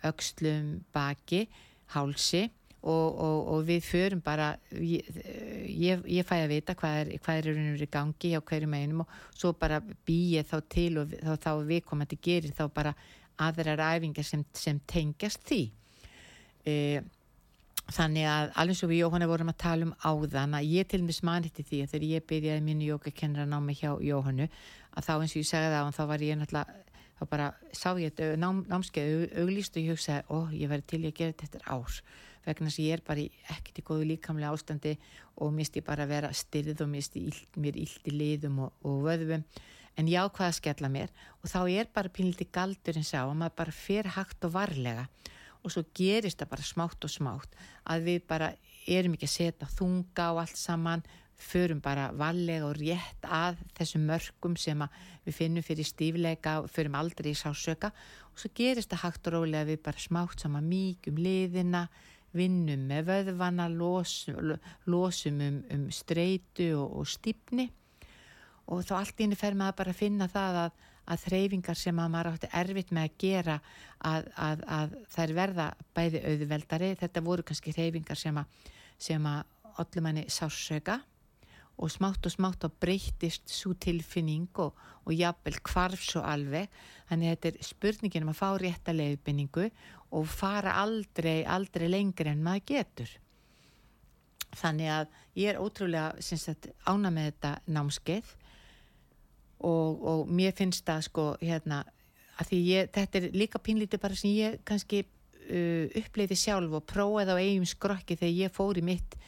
[0.06, 1.48] ökslum, baki
[1.94, 2.48] hálsi.
[2.78, 5.06] Og, og, og við förum bara ég,
[5.66, 8.68] ég, ég fæ að vita hvað er, hvað er raun og verið gangi á hverju
[8.70, 12.92] meginum og svo bara býið þá til og þá, þá við komandi gerir þá bara
[13.42, 15.60] aðrar æfingar sem, sem tengjast því.
[16.62, 16.76] E,
[17.94, 21.06] þannig að alveg svo við Jóhanna vorum að tala um áðan að ég til og
[21.08, 25.34] með smannitti því að þegar ég byrjaði mínu jókakennara námi hjá Jóhannu að þá eins
[25.34, 26.84] og ég segði það og þá var ég náttúrulega
[27.18, 31.00] þá bara sá ég þetta ná, námskeið auglýst og ég hugsaði, ó, ég væri til
[31.02, 31.96] ég að gera þetta ár.
[32.44, 33.24] Vegna að ég er bara
[33.54, 34.94] ekkert í góðu líkamlega ástandi
[35.42, 39.02] og misti bara að vera styrð og misti illt, mér illt í liðum og, og
[39.08, 39.42] vöðum
[39.98, 41.10] en ég ákvaða að skella mér
[41.42, 45.08] og þá er bara pínliti galdur eins á að maður bara fer hægt og varlega
[45.68, 47.56] og svo gerist það bara smátt og smátt
[47.92, 48.52] að við bara
[48.88, 51.06] erum ekki að setja þunga og allt saman
[51.38, 54.80] förum bara vallega og rétt að þessum mörgum sem
[55.26, 57.92] við finnum fyrir stífleika og förum aldrei í sásöka
[58.32, 61.86] og svo gerist það hægt og rólega að við bara smátt saman mýgum liðina
[62.34, 64.56] vinnum með vöðvana, losum,
[64.90, 67.70] losum um, um streitu og, og stýpni
[68.68, 72.10] og þá allt íni fer maður bara að finna það að, að þreyfingar sem að
[72.12, 73.58] maður átti erfitt með að gera
[73.98, 78.58] að, að, að þær verða bæði auðveldari, þetta voru kannski þreyfingar sem að,
[79.18, 80.98] að ollum henni sársöka
[81.78, 84.74] og smátt og smátt á breytist svo tilfinning og,
[85.06, 86.66] og jafnvel kvarf svo alveg.
[87.08, 89.68] Þannig að þetta er spurningin um að fá rétta leiðbynningu
[90.18, 93.14] og fara aldrei, aldrei lengri en maður getur.
[94.58, 98.34] Þannig að ég er ótrúlega sagt, ána með þetta námskeið
[99.66, 101.82] og, og mér finnst það sko hérna
[102.38, 106.86] að því ég, þetta er líka pínlítið bara sem ég kannski uh, uppleiði sjálf og
[106.86, 109.18] prófaði á eigum skrokki þegar ég fór í mitt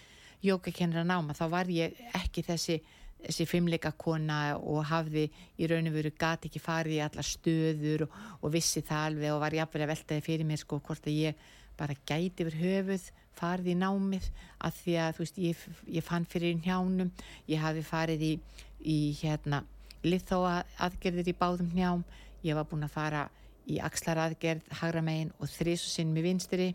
[0.44, 2.80] jókakennara náma þá var ég ekki þessi
[3.20, 5.26] þessi fimmleika kona og hafði
[5.60, 9.34] í raun og veru gati ekki farið í alla stöður og, og vissi það alveg
[9.34, 11.50] og var jafnvel að veltaði fyrir mér sko hvort að ég
[11.80, 15.66] bara gæti yfir höfuð farið í námið að því að þú veist ég,
[15.98, 17.12] ég fann fyrir njánum
[17.48, 18.32] ég hafi farið í,
[18.80, 19.62] í hérna
[20.06, 20.54] liðþóa
[20.86, 22.04] aðgerðir í báðum njám
[22.46, 23.24] ég var búin að fara
[23.70, 26.68] í axlar aðgerð hagra megin og þrísusinn með vinstri.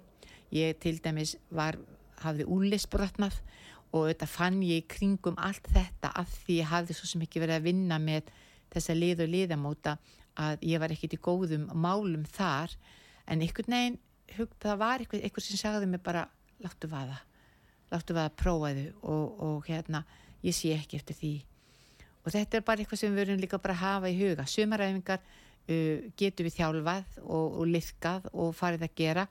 [0.53, 1.77] Ég til dæmis var
[2.21, 3.39] hafði úlisbrotnað
[3.95, 7.59] og þetta fann ég kringum allt þetta af því ég hafði svo sem ekki verið
[7.59, 8.29] að vinna með
[8.73, 9.97] þessa lið og liðamóta
[10.41, 12.73] að ég var ekkit í góðum málum þar.
[13.25, 13.99] En einhvern veginn
[14.61, 16.27] það var eitthvað, eitthvað sem sagði mig bara
[16.63, 17.17] láttu vaða,
[17.91, 20.03] láttu vaða prófaðu og, og hérna
[20.45, 21.33] ég sé ekki eftir því
[22.25, 24.45] og þetta er bara eitthvað sem við verðum líka bara að hafa í huga.
[24.49, 29.27] Sumaræfingar uh, getur við þjálfað og, og liðkað og farið að gera.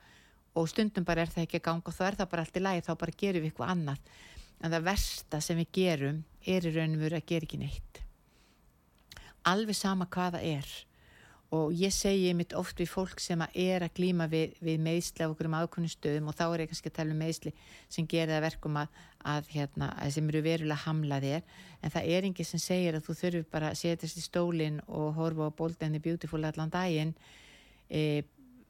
[0.55, 2.63] Og stundum bara er það ekki að ganga og þá er það bara allt í
[2.63, 4.09] lagi þá bara gerum við eitthvað annað.
[4.63, 8.01] En það versta sem við gerum er í raunum að gera ekki neitt.
[9.45, 10.69] Alveg sama hvaða er
[11.55, 15.23] og ég segi mitt oft við fólk sem að er að glýma við, við meðsli
[15.23, 17.53] á okkur um ákvöndu stöðum og þá er ég kannski að tala um meðsli
[17.95, 18.99] sem gerir það verkum að,
[19.35, 21.47] að, hérna, að sem eru verulega hamlað er
[21.81, 25.15] en það er engið sem segir að þú þurfur bara að setjast í stólinn og
[25.19, 27.15] horfa á Bold and the Beautiful allan daginn
[27.89, 28.23] e,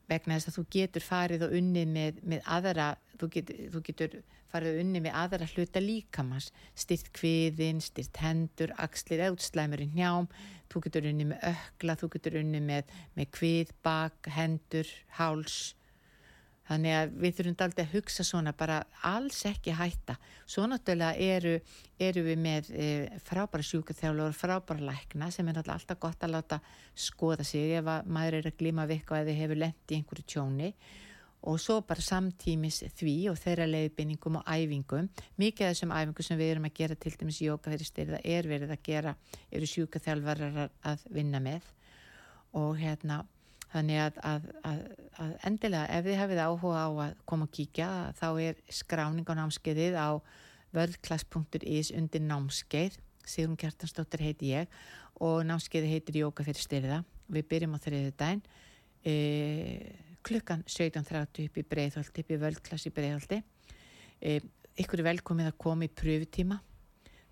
[0.09, 2.89] vegna þess að þú getur farið og unnið með, með aðra
[3.19, 4.17] þú getur, þú getur
[4.55, 6.51] farið unni með aðra hluta líkamans.
[6.77, 10.29] Styrt kviðin, styrt hendur axlir, eðutslæmur í njám
[10.71, 14.89] þú getur unni með ökla, þú getur unni með, með kvið, bak, hendur
[15.19, 15.75] háls
[16.65, 20.17] þannig að við þurfum aldrei að hugsa svona bara alls ekki hætta.
[20.49, 21.55] Svo náttúrulega eru,
[22.01, 22.89] eru við með e,
[23.25, 26.61] frábæra sjúkaþjálfur frábæra lækna sem er alltaf gott að láta
[26.93, 30.71] skoða sig ef maður er að glíma við eitthvað eða hefur lendi í einhverju tjóni.
[31.45, 35.11] Og svo bara samtímis því og þeirra leiðbinningum og æfingum.
[35.37, 38.73] Mikið af þessum æfingum sem við erum að gera til dæmis í jókafyrirstyrða er verið
[38.73, 39.13] að gera
[39.53, 40.57] eru sjúkaþjálfarar
[40.89, 41.69] að vinna með.
[42.57, 43.21] Og hérna
[43.75, 44.81] þannig að, að, að,
[45.19, 49.33] að endilega ef þið hefið áhuga á að koma og kíkja þá er skráning á
[49.41, 50.09] námskeiðið á
[50.75, 52.99] völdklass.is undir námskeið.
[53.25, 54.71] Sigrun Kjartansdóttir heiti ég
[55.23, 57.01] og námskeiði heitir Jóka fyrir styrða.
[57.31, 58.43] Við byrjum á þriðu dæn
[59.01, 59.15] e,
[60.25, 63.41] klukkan 17.30 upp í Breiðholti, upp í völdklass í Breiðholti.
[64.21, 64.39] E,
[64.81, 66.59] ykkur er velkomið að koma í pröfutíma.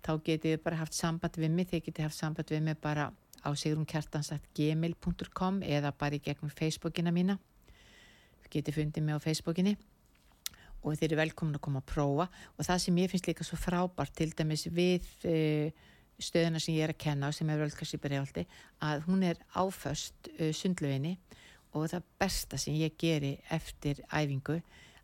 [0.04, 3.08] Þá getið bara haft samband við mig þið getið haft samband við mig bara
[3.44, 7.38] á sigrunkjartansatgmail.com eða bara í gegnum Facebookina mína.
[8.50, 9.76] Getið fundið mig á Facebookinni.
[10.84, 12.26] Og þeir eru velkomin að koma að prófa.
[12.56, 15.68] Og það sem ég finnst líka svo frábært til dæmis við uh,
[16.18, 17.62] stöðuna sem ég er að kenna sem er
[18.02, 18.44] Breðaldi
[18.84, 21.18] að hún er áföst uh, sundlöginni
[21.74, 24.60] og það besta sem ég geri eftir æfingu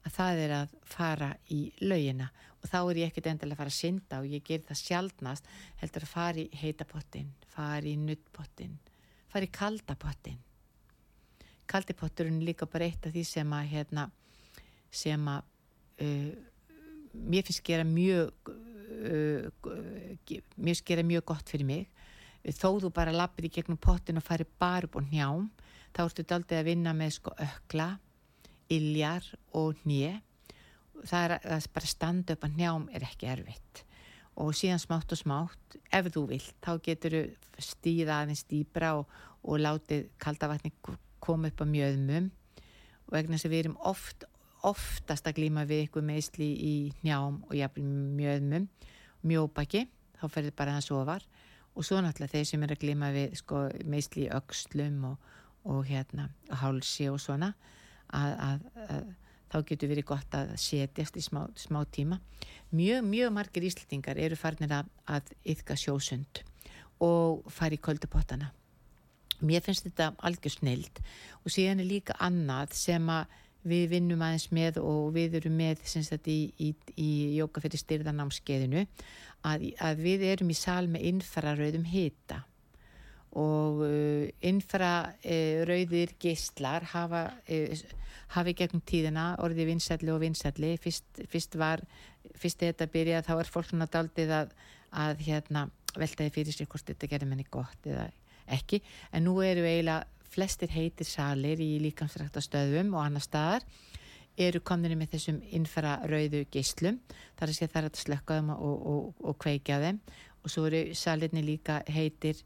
[0.06, 2.30] að það er að fara í laugina.
[2.60, 5.50] Og þá er ég ekkert endilega að fara að synda og ég ger það sjálfnast
[5.80, 8.78] heldur að fara í heitapottin, fara í nuttpottin,
[9.32, 10.40] fara í kaldapottin
[11.70, 14.08] kaldipotturinn líka bara eitt af því sem að hérna,
[14.90, 15.46] sem að
[16.02, 16.30] uh,
[17.14, 19.48] mér finnst gera mjög uh,
[20.56, 21.88] finnst gera mjög gott fyrir mig.
[22.40, 25.50] Þó þú bara lappir í gegnum pottin og fari bara upp á njám
[25.92, 27.90] þá ertu daldið að vinna með sko ökla
[28.70, 30.16] iljar og njö
[31.06, 33.84] það er að bara standa upp að njám er ekki erfitt.
[34.40, 39.08] Og síðan smátt og smátt ef þú vilt þá getur þú stíða aðeins dýbra og,
[39.44, 40.72] og látið kaldavatni
[41.20, 42.30] koma upp á mjöðmum.
[43.08, 44.26] Og vegna þess að við erum oft
[44.66, 47.84] oftast að glíma við ykkur meðsli í njám og jafnvel
[48.18, 48.66] mjöðmum,
[49.24, 49.86] mjóbaki,
[50.20, 51.24] þá ferður bara það sofar
[51.70, 55.30] og svo náttúrulega þeir sem er að glíma við sko, meðsli í aukslum og,
[55.64, 56.28] og hérna
[56.60, 57.54] hálsi og svona
[58.16, 59.10] að, að, að
[59.50, 62.20] þá getur verið gott að setjast í smá, smá tíma.
[62.70, 66.42] Mjög, mjög margir íslitingar eru farnir að, að yfka sjósund
[67.02, 68.52] og fari í koldupottana.
[69.40, 71.00] Mér finnst þetta algjör snild
[71.40, 73.08] og síðan er líka annað sem
[73.64, 78.84] við vinnum aðeins með og við erum með sagt, í, í, í jóka fyrir styrðanámskeiðinu
[79.48, 82.42] að, að við erum í sal með infrarauðum hita
[83.38, 87.82] og uh, infrarauðir uh, geistlar hafa, uh,
[88.34, 91.84] hafi gegnum tíðina orðið vinsætli og vinsætli fyrst, fyrst var,
[92.34, 94.56] fyrst þetta byrjað þá er fólk svona daldið að,
[94.90, 95.68] að hérna,
[95.98, 98.08] veltaði fyrir sér hvort þetta gerði menni gott eða
[98.50, 98.82] ekki.
[99.14, 103.66] En nú eru eiginlega flestir heitir salir í líkamsræktastöðum og annar staðar
[104.40, 107.00] eru kominni með þessum infrarauðu geyslum
[107.38, 109.98] þar að sé það er að slökka þeim og, og, og kveikja þeim.
[110.40, 112.38] Og svo eru salirni líka heitir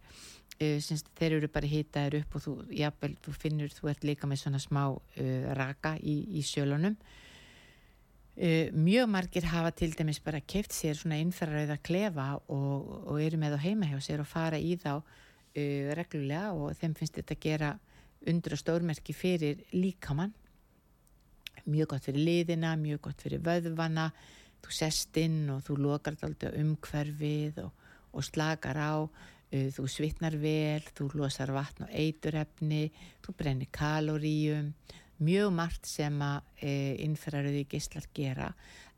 [0.60, 4.30] uh, semst, þeir eru bara hýtaðir upp og þú, jafnvel, þú finnur þú ert líka
[4.30, 6.96] með svona smá uh, raka í, í sjölunum
[8.36, 13.40] uh, mjög margir hafa til dæmis bara keft sér svona infrarauða klefa og, og eru
[13.40, 17.38] með á heima hjá sér og fara í þá uh, reglulega og þeim finnst þetta
[17.38, 17.74] að gera
[18.28, 20.32] undur og stórmerki fyrir líkamann.
[21.64, 24.10] Mjög gott fyrir liðina, mjög gott fyrir vöðvana.
[24.64, 27.86] Þú sest inn og þú lokar alltaf umhverfið og,
[28.16, 28.92] og slakar á
[29.50, 32.88] þú svitnar vel, þú losar vatn og eiturhefni,
[33.24, 34.72] þú brennir kaloríum
[35.24, 36.72] mjög margt sem að e,
[37.04, 38.48] innferðaröði gíslar gera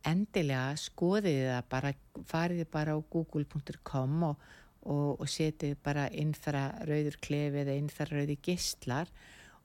[0.06, 1.92] endilega skoðið það bara,
[2.30, 4.44] farið bara á google.com og,
[4.86, 9.10] og, og setið bara innfæra rauður klefi eða innfæra rauði gistlar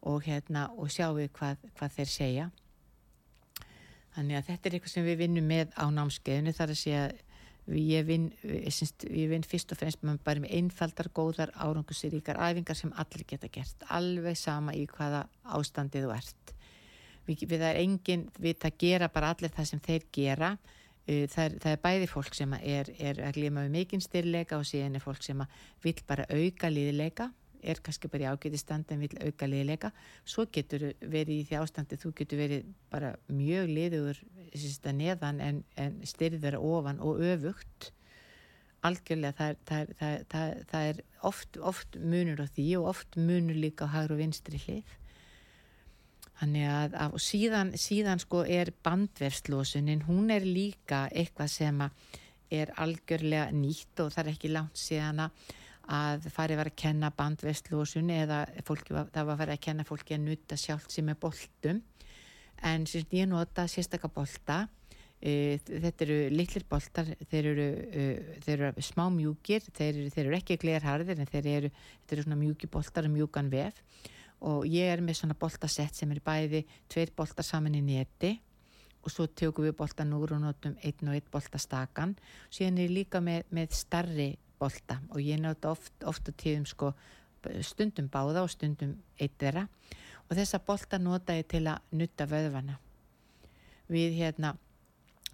[0.01, 2.47] og, hérna, og sjáu hvað, hvað þeir segja.
[4.15, 7.03] Þannig að þetta er eitthvað sem við vinnum með á námskeiðinu þar að segja
[7.69, 13.25] ég vinn, ég vinn fyrst og fremst bara með einfaldar, góðar, árangusiríkar æfingar sem allir
[13.27, 13.85] geta gert.
[13.89, 16.53] Alveg sama í hvaða ástandið þú ert.
[17.27, 20.55] Við, við, engin, við það gera bara allir það sem þeir gera.
[21.01, 24.59] Uh, það er, það er bæði fólk sem er, er að glima við mikinn styrleika
[24.61, 25.45] og síðan er fólk sem
[25.81, 27.31] vil bara auka líðileika,
[27.63, 29.91] er kannski bara í ágæti stand en vil auka líðileika.
[30.25, 34.21] Svo getur verið í því ástandi, þú getur verið bara mjög liður
[34.91, 37.91] neðan en, en styrður ofan og öfugt.
[38.81, 39.59] Algjörlega það er,
[39.99, 44.15] það, það, það er oft, oft munur á því og oft munur líka á hægur
[44.15, 44.97] og vinstri hlið.
[46.41, 51.83] Þannig að, að síðan, síðan sko er bandverslósunin, hún er líka eitthvað sem
[52.51, 55.51] er algjörlega nýtt og það er ekki langt síðan að
[56.31, 60.27] farið var að kenna bandverslósun eða fólki, það var að fara að kenna fólki að
[60.27, 61.81] nutta sjálf sem er boltum.
[62.67, 64.57] En sem ég nota sérstaklega bolta,
[65.17, 68.05] e, þetta eru litlir boltar, þeir eru, e,
[68.45, 71.71] þeir eru smá mjúkir, þeir eru, þeir eru ekki glerharðir en þeir eru,
[72.11, 73.81] eru svona mjúki boltar og mjúkan vef.
[74.41, 78.39] Og ég er með svona boltasett sem er bæði tveir boltar saman í neti
[79.01, 82.15] og svo tökum við boltan úr og notum einn og einn boltastakan.
[82.53, 84.29] Síðan er líka með, með starri
[84.61, 85.01] bolta.
[85.11, 86.93] Og ég nota oft, oft á tíðum sko
[87.65, 89.65] stundum báða og stundum eitt þeirra.
[90.29, 92.77] Og þessa bolta nota ég til að nutta vöðvana.
[93.91, 94.53] Við hérna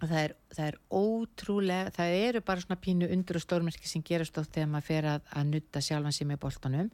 [0.00, 4.38] það er, það er ótrúlega það eru bara svona pínu undur og stórmerki sem gerast
[4.38, 6.90] oft þegar maður fer að, að nutta sjálfan sér með boltanum.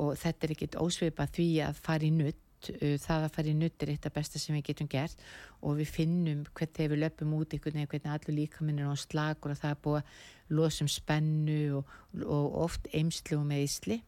[0.00, 2.40] Og þetta er ekkit ósveipað því að fara í nutt
[2.74, 5.24] uh, það að fara í nutt er eitt af besta sem við getum gert
[5.60, 8.96] og við finnum hvernig þegar við löpum út einhvern veginn hvernig allur líkaminn er á
[9.00, 11.96] slagur og það er búið að losum spennu og,
[12.26, 14.02] og oft eimslu og meðisli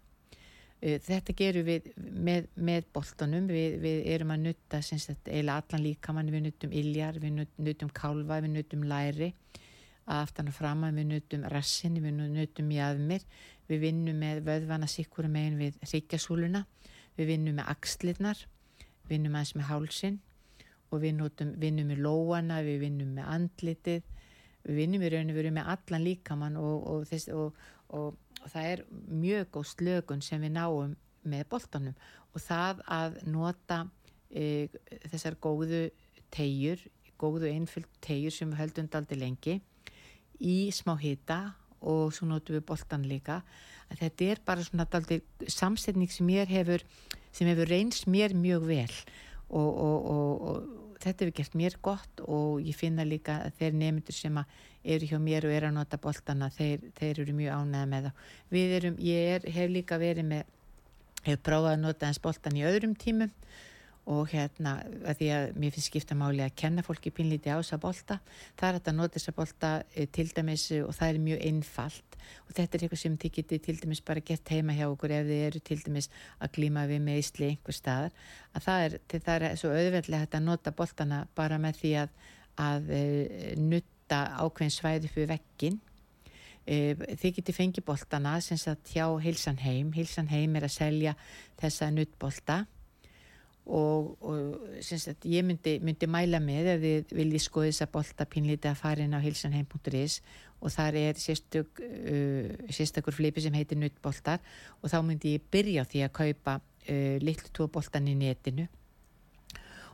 [0.82, 4.80] Uh, þetta gerum við með, með boltanum, við, við erum að nutta
[5.30, 9.28] eila allan líkamann, við nuttum iljar, við nuttum kálva, við nuttum læri,
[10.10, 13.22] aftan og fram við nuttum rassin, við nuttum jæðmir,
[13.70, 16.64] við vinnum með vöðvana sikkur megin við ríkjasúluna,
[17.18, 18.46] við vinnum með axlirnar,
[19.10, 20.18] vinnum aðeins með hálsin
[20.92, 24.02] og við notum, vinnum með lóana, við vinnum með andlitið,
[24.66, 27.56] við vinnum í rauninu, við erum með allan líkamann og, og, þess, og
[27.92, 30.94] og það er mjög góð slögun sem við náum
[31.28, 31.96] með boltanum.
[32.32, 33.82] Og það að nota
[34.30, 34.68] e,
[35.10, 35.84] þessar góðu
[36.32, 36.80] tegjur,
[37.20, 39.58] góðu einföld tegjur sem við höldum daldi lengi
[40.42, 41.52] í smá hita
[41.82, 43.40] og svo notum við boltan líka.
[43.92, 45.20] Að þetta er bara svona daldi
[45.50, 46.84] samsetning sem mér hefur
[47.32, 48.94] sem hefur reynst mér mjög vel.
[49.52, 53.78] Og, og, og, og þetta hefur gert mér gott og ég finna líka að þeir
[53.80, 54.38] nefndur sem
[54.82, 58.30] eru hjá mér og eru að nota boltana þeir, þeir eru mjög ánæða með það
[58.54, 60.48] við erum, ég er, hef líka verið með
[61.26, 63.30] hef prófað að nota eins boltan í öðrum tímum
[64.10, 67.78] og hérna að því að mér finnst skipta máli að kenna fólki pínlíti á þessa
[67.78, 68.16] bolta
[68.58, 72.16] það er að nota þessa bolta e, til dæmis og það er mjög einfalt.
[72.46, 75.28] Og þetta er eitthvað sem þið geti til dæmis bara gett heima hjá okkur ef
[75.28, 76.10] þið eru til dæmis
[76.42, 78.18] að glíma við meðsli einhver staðar.
[78.52, 82.18] Að það er, það er svo auðveldlega að nota boltana bara með því að,
[82.66, 83.06] að e,
[83.62, 85.78] nutta ákveðin svæði fyrir vekkin
[86.66, 89.94] e, þið geti fengið boltana sem sagt hjá Hilsan Heim.
[89.94, 91.16] Hilsan Heim er að selja
[91.60, 92.64] þessa nuttbolta
[93.66, 98.26] og, og sagt, ég myndi, myndi mæla með ef þið viljið skoða þess að bolta
[98.26, 100.18] pínlítið að fara inn á hilsanheim.is
[100.62, 104.42] og þar er sérstök, uh, sérstakur flipi sem heitir nuttboltar
[104.80, 108.66] og þá myndi ég byrja á því að kaupa uh, litlu tóboltan í netinu.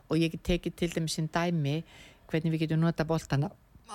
[0.09, 1.83] Og ég get tekið til dæmis sem dæmi
[2.29, 3.51] hvernig við getum nota boltana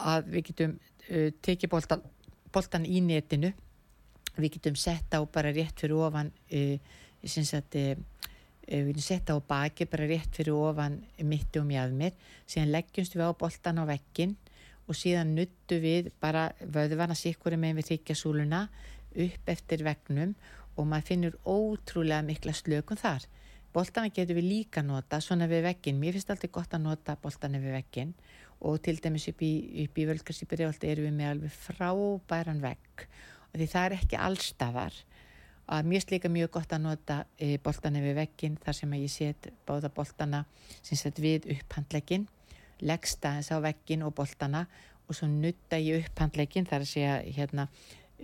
[0.07, 2.05] að við getum uh, tekið boltan,
[2.55, 3.51] boltan í netinu.
[4.39, 6.79] Við getum sett á bara rétt fyrir ofan uh,
[7.27, 7.95] sem sagt uh,
[8.67, 13.29] við erum sett á baki bara rétt fyrir ofan mitti og mjadmir síðan leggjumst við
[13.29, 14.35] á boltan á vekkin
[14.89, 18.67] og síðan nuttu við bara vöðvana sikkur með við þykjasúluna
[19.25, 20.35] upp eftir vegnum
[20.75, 23.25] og maður finnur ótrúlega mikla slökun þar.
[23.75, 27.61] Boltana getur við líka nota svona við vekkin, mér finnst alltaf gott að nota boltana
[27.63, 28.13] við vekkin
[28.65, 29.53] og til dæmis upp í,
[29.83, 33.07] í völgarsýpiri eru við með alveg frábæran vekk
[33.51, 35.01] og því það er ekki allstafar
[35.67, 39.49] að mér slíka mjög gott að nota e, boltana við veggin þar sem ég set
[39.67, 40.45] báða boltana
[40.81, 42.27] sem sett við upphandlegin
[42.85, 44.67] leggsta þess á veggin og boltana
[45.09, 47.67] og svo nutta ég upphandlegin þar að segja hérna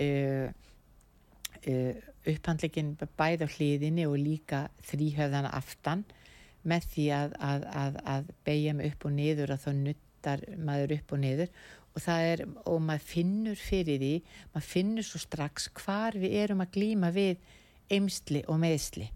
[0.00, 0.46] uh,
[1.70, 1.94] uh,
[2.28, 6.04] upphandlegin bæð á hliðinni og líka þrýhöðana aftan
[6.62, 10.96] með því að, að, að, að beigja mig upp og niður að þá nuttar maður
[10.98, 11.54] upp og niður
[11.90, 14.12] og það er, og maður finnur fyrir því,
[14.54, 17.40] maður finnur svo strax hvar við erum að glýma við
[17.90, 19.08] eimsli og meðsli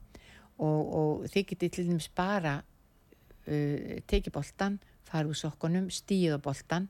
[0.58, 6.88] og, og þið getið til dæmis bara uh, tekið boltan, fara úr sokkunum, stíða boltan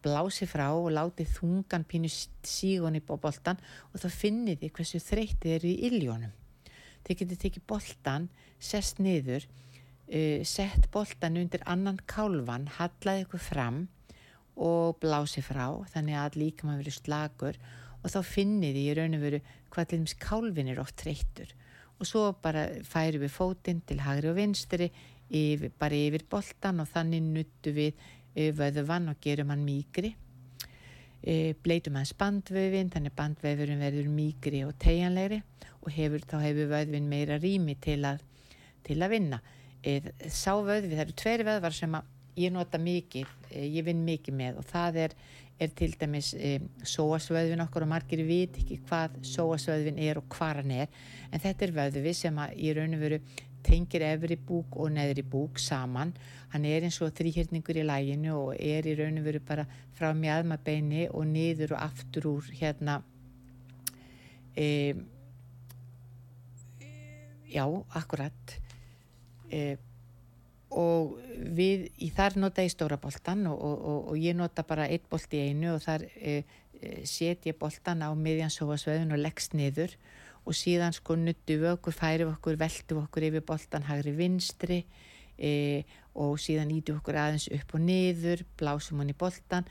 [0.00, 3.60] blási frá og láti þungan pínu sígun í boltan
[3.92, 6.32] og þá finnir þið hversu þreytið eru í illjónum.
[7.04, 8.28] Þið getið tekið boltan,
[8.60, 13.86] sest niður, uh, sett boltan undir annan kálvan, hallaði ykkur fram
[14.60, 17.60] og blási frá þannig að líka maður verið slagur
[18.00, 19.42] og þá finnir því í raun og veru
[19.72, 21.52] hvað til dæmis kálvin er oft treyttur
[22.00, 24.88] og svo bara færi við fótinn til hagri og vinstri
[25.30, 27.92] yfir, bara yfir boltan og þannig nuttu við
[28.34, 30.14] eh, vöðuvann og gerum hann mýgri
[31.22, 35.40] e, bleitum hans bandvöfin þannig bandvöfurinn verður mýgri og tegjanlegri
[35.80, 38.22] og hefur, þá hefur vöðvin meira rými til að,
[38.86, 39.40] til að vinna.
[39.80, 44.04] E, sá vöðvi, það eru tveir vöðvar sem að ég nota mikið, eh, ég vinn
[44.06, 45.14] mikið með og það er,
[45.60, 46.56] er til dæmis e,
[46.88, 50.88] sóasvöðvin okkur og margir vit ekki hvað sóasvöðvin er og hvað hann er.
[51.30, 53.20] En þetta er vöðvi sem að í raun og veru
[53.66, 56.14] tengir efri búk og neðri búk saman,
[56.54, 59.66] hann er eins og þrýhjörningur í læginu og er í raun og veru bara
[59.98, 63.02] frá mjadmabeini og niður og aftur úr hérna
[64.56, 64.94] e,
[67.50, 67.64] já,
[68.00, 68.58] akkurat.
[69.50, 69.76] E,
[70.70, 71.16] og
[71.56, 75.42] við þar nota ég stóra boltan og, og, og ég nota bara eitt bolt í
[75.50, 76.42] einu og þar e,
[77.04, 79.96] set ég boltan á miðjansóasveðun og leggst niður
[80.46, 84.84] og síðan sko nuttu við okkur, við okkur, veldu við okkur yfir boltan hagri vinstri
[85.36, 85.82] e,
[86.14, 89.68] og síðan ítu okkur aðeins upp og niður, blásum hann í boltan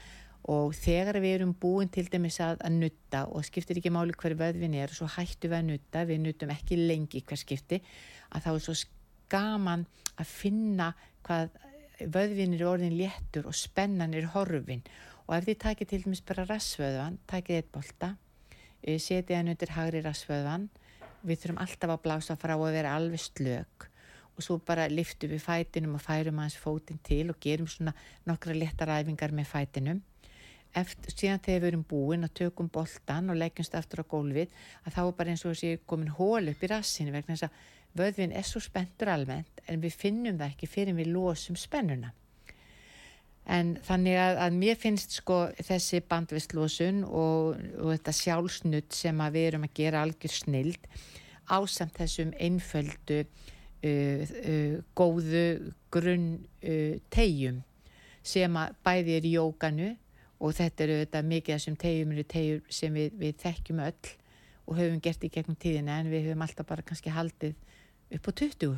[0.49, 4.37] og þegar við erum búin til dæmis að, að nutta og skiptir ekki máli hver
[4.39, 7.81] vöðvin er og svo hættu við að nutta, við nuttum ekki lengi hver skipti,
[8.33, 8.77] að þá er svo
[9.31, 9.85] gaman
[10.19, 10.93] að finna
[11.27, 11.55] hvað
[11.99, 14.83] vöðvin er orðin léttur og spennan er horfin.
[15.27, 18.15] Og ef þið takir til dæmis bara rassvöðvan, takið eitt bolta,
[18.81, 20.69] eh, setið hann undir hagri rassvöðvan,
[21.25, 23.89] við þurfum alltaf að blása frá að vera alveg slök.
[24.37, 27.93] Og svo bara liftum við fætinum og færum aðeins fótinn til og gerum svona
[28.25, 30.01] nokkra léttar æfingar með fætinum.
[30.73, 34.49] Eftir, síðan þegar við erum búin að tökum boltan og leggjumst aftur á gólfið
[34.85, 37.51] að þá er bara eins og þessi komin hól upp í rassinu vegna þess að
[37.99, 42.13] vöðvin er svo spenntur almennt en við finnum það ekki fyrir við losum spennuna.
[43.49, 49.37] En þannig að, að mér finnst sko þessi bandvistlosun og, og þetta sjálfsnutt sem að
[49.37, 50.91] við erum að gera algjör snild
[51.49, 56.29] ásamt þessum einföldu uh, uh, góðu grunn
[56.61, 57.63] uh, tegjum
[58.21, 59.89] sem að bæði er jókanu
[60.39, 64.13] og þetta eru þetta mikið þessum tegjum eru tegjur sem við, við þekkjum öll
[64.69, 67.57] og höfum gert í gegnum tíðina en við höfum alltaf bara kannski haldið
[68.15, 68.77] upp á 20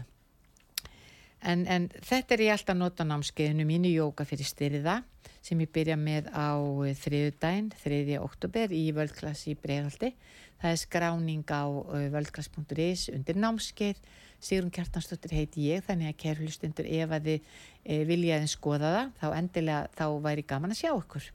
[1.42, 5.02] en, en þetta er ég alltaf nota námskeiðinu mínu jóka fyrir styrða
[5.42, 6.54] sem ég byrja með á
[7.02, 8.20] þriðudaginn, 3.
[8.22, 10.14] oktober í völdklass í Breiðhaldi
[10.62, 11.66] það er skráning á
[12.14, 13.98] völdklass.is undir námskeið.
[14.42, 17.52] Sigrun Kjartansdóttir heiti ég þannig að kærlustundur ef að þið
[17.86, 21.28] e, viljaðin skoða það þá endilega þá væri gaman að sjá okkur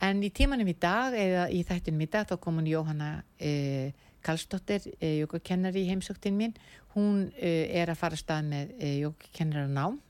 [0.00, 3.92] En í tímanum í dag, eða í þættunum í dag, þá kom hún Jóhanna eh,
[4.22, 6.54] Karlsdóttir, eh, jókakennari í heimsóktin mín.
[6.94, 10.00] Hún eh, er að fara stað með eh, jókakennara nám,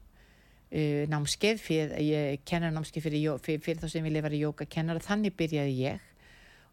[1.10, 5.02] námskeið, fyrir, kennar námskeið fyrir, fyrir, fyrir þá sem vilja vera jókakennara.
[5.02, 6.04] Þannig byrjaði ég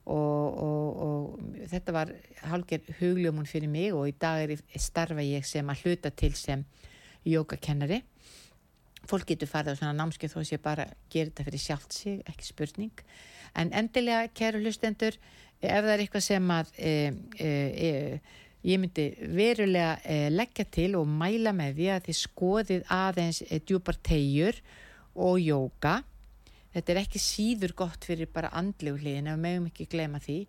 [0.05, 2.11] og, og, og þetta var
[2.45, 6.61] hálfgerð hugljómun fyrir mig og í dag er starfa ég sem að hluta til sem
[7.25, 8.03] jókakennari
[9.07, 12.21] fólk getur farið á svona námskeið þó að sé bara gera þetta fyrir sjálft sig,
[12.27, 13.03] ekki spurning
[13.57, 15.17] en endilega, kæru hlustendur
[15.61, 16.91] ef það er eitthvað sem að e,
[17.39, 17.47] e,
[17.87, 18.19] e,
[18.67, 23.59] ég myndi verulega e, leggja til og mæla með því að þið skoðið aðeins e,
[23.63, 24.61] djúpar tegjur
[25.17, 25.97] og jóka
[26.73, 30.39] þetta er ekki síður gott fyrir bara andlegu hliðin ef við meðum ekki glema því.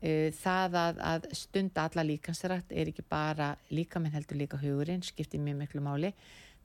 [0.00, 5.04] E, það að, að stunda alla líkansrætt er ekki bara líka minn heldur líka hugurinn,
[5.04, 6.12] skiptir mjög miklu máli.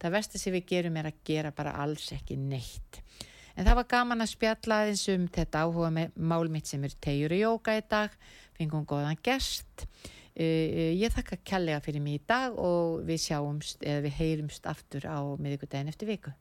[0.01, 2.99] Það versta sem við gerum er að gera bara alls ekki neitt.
[3.55, 6.95] En það var gaman að spjalla aðeins um þetta áhuga með mál mitt sem er
[7.01, 8.15] tegjur í jóka í dag,
[8.57, 9.87] fengum góðan gest.
[10.35, 15.07] Uh, ég þakka kjallega fyrir mig í dag og við sjáumst eða við heyrumst aftur
[15.07, 16.35] á miðugudagin eftir viku.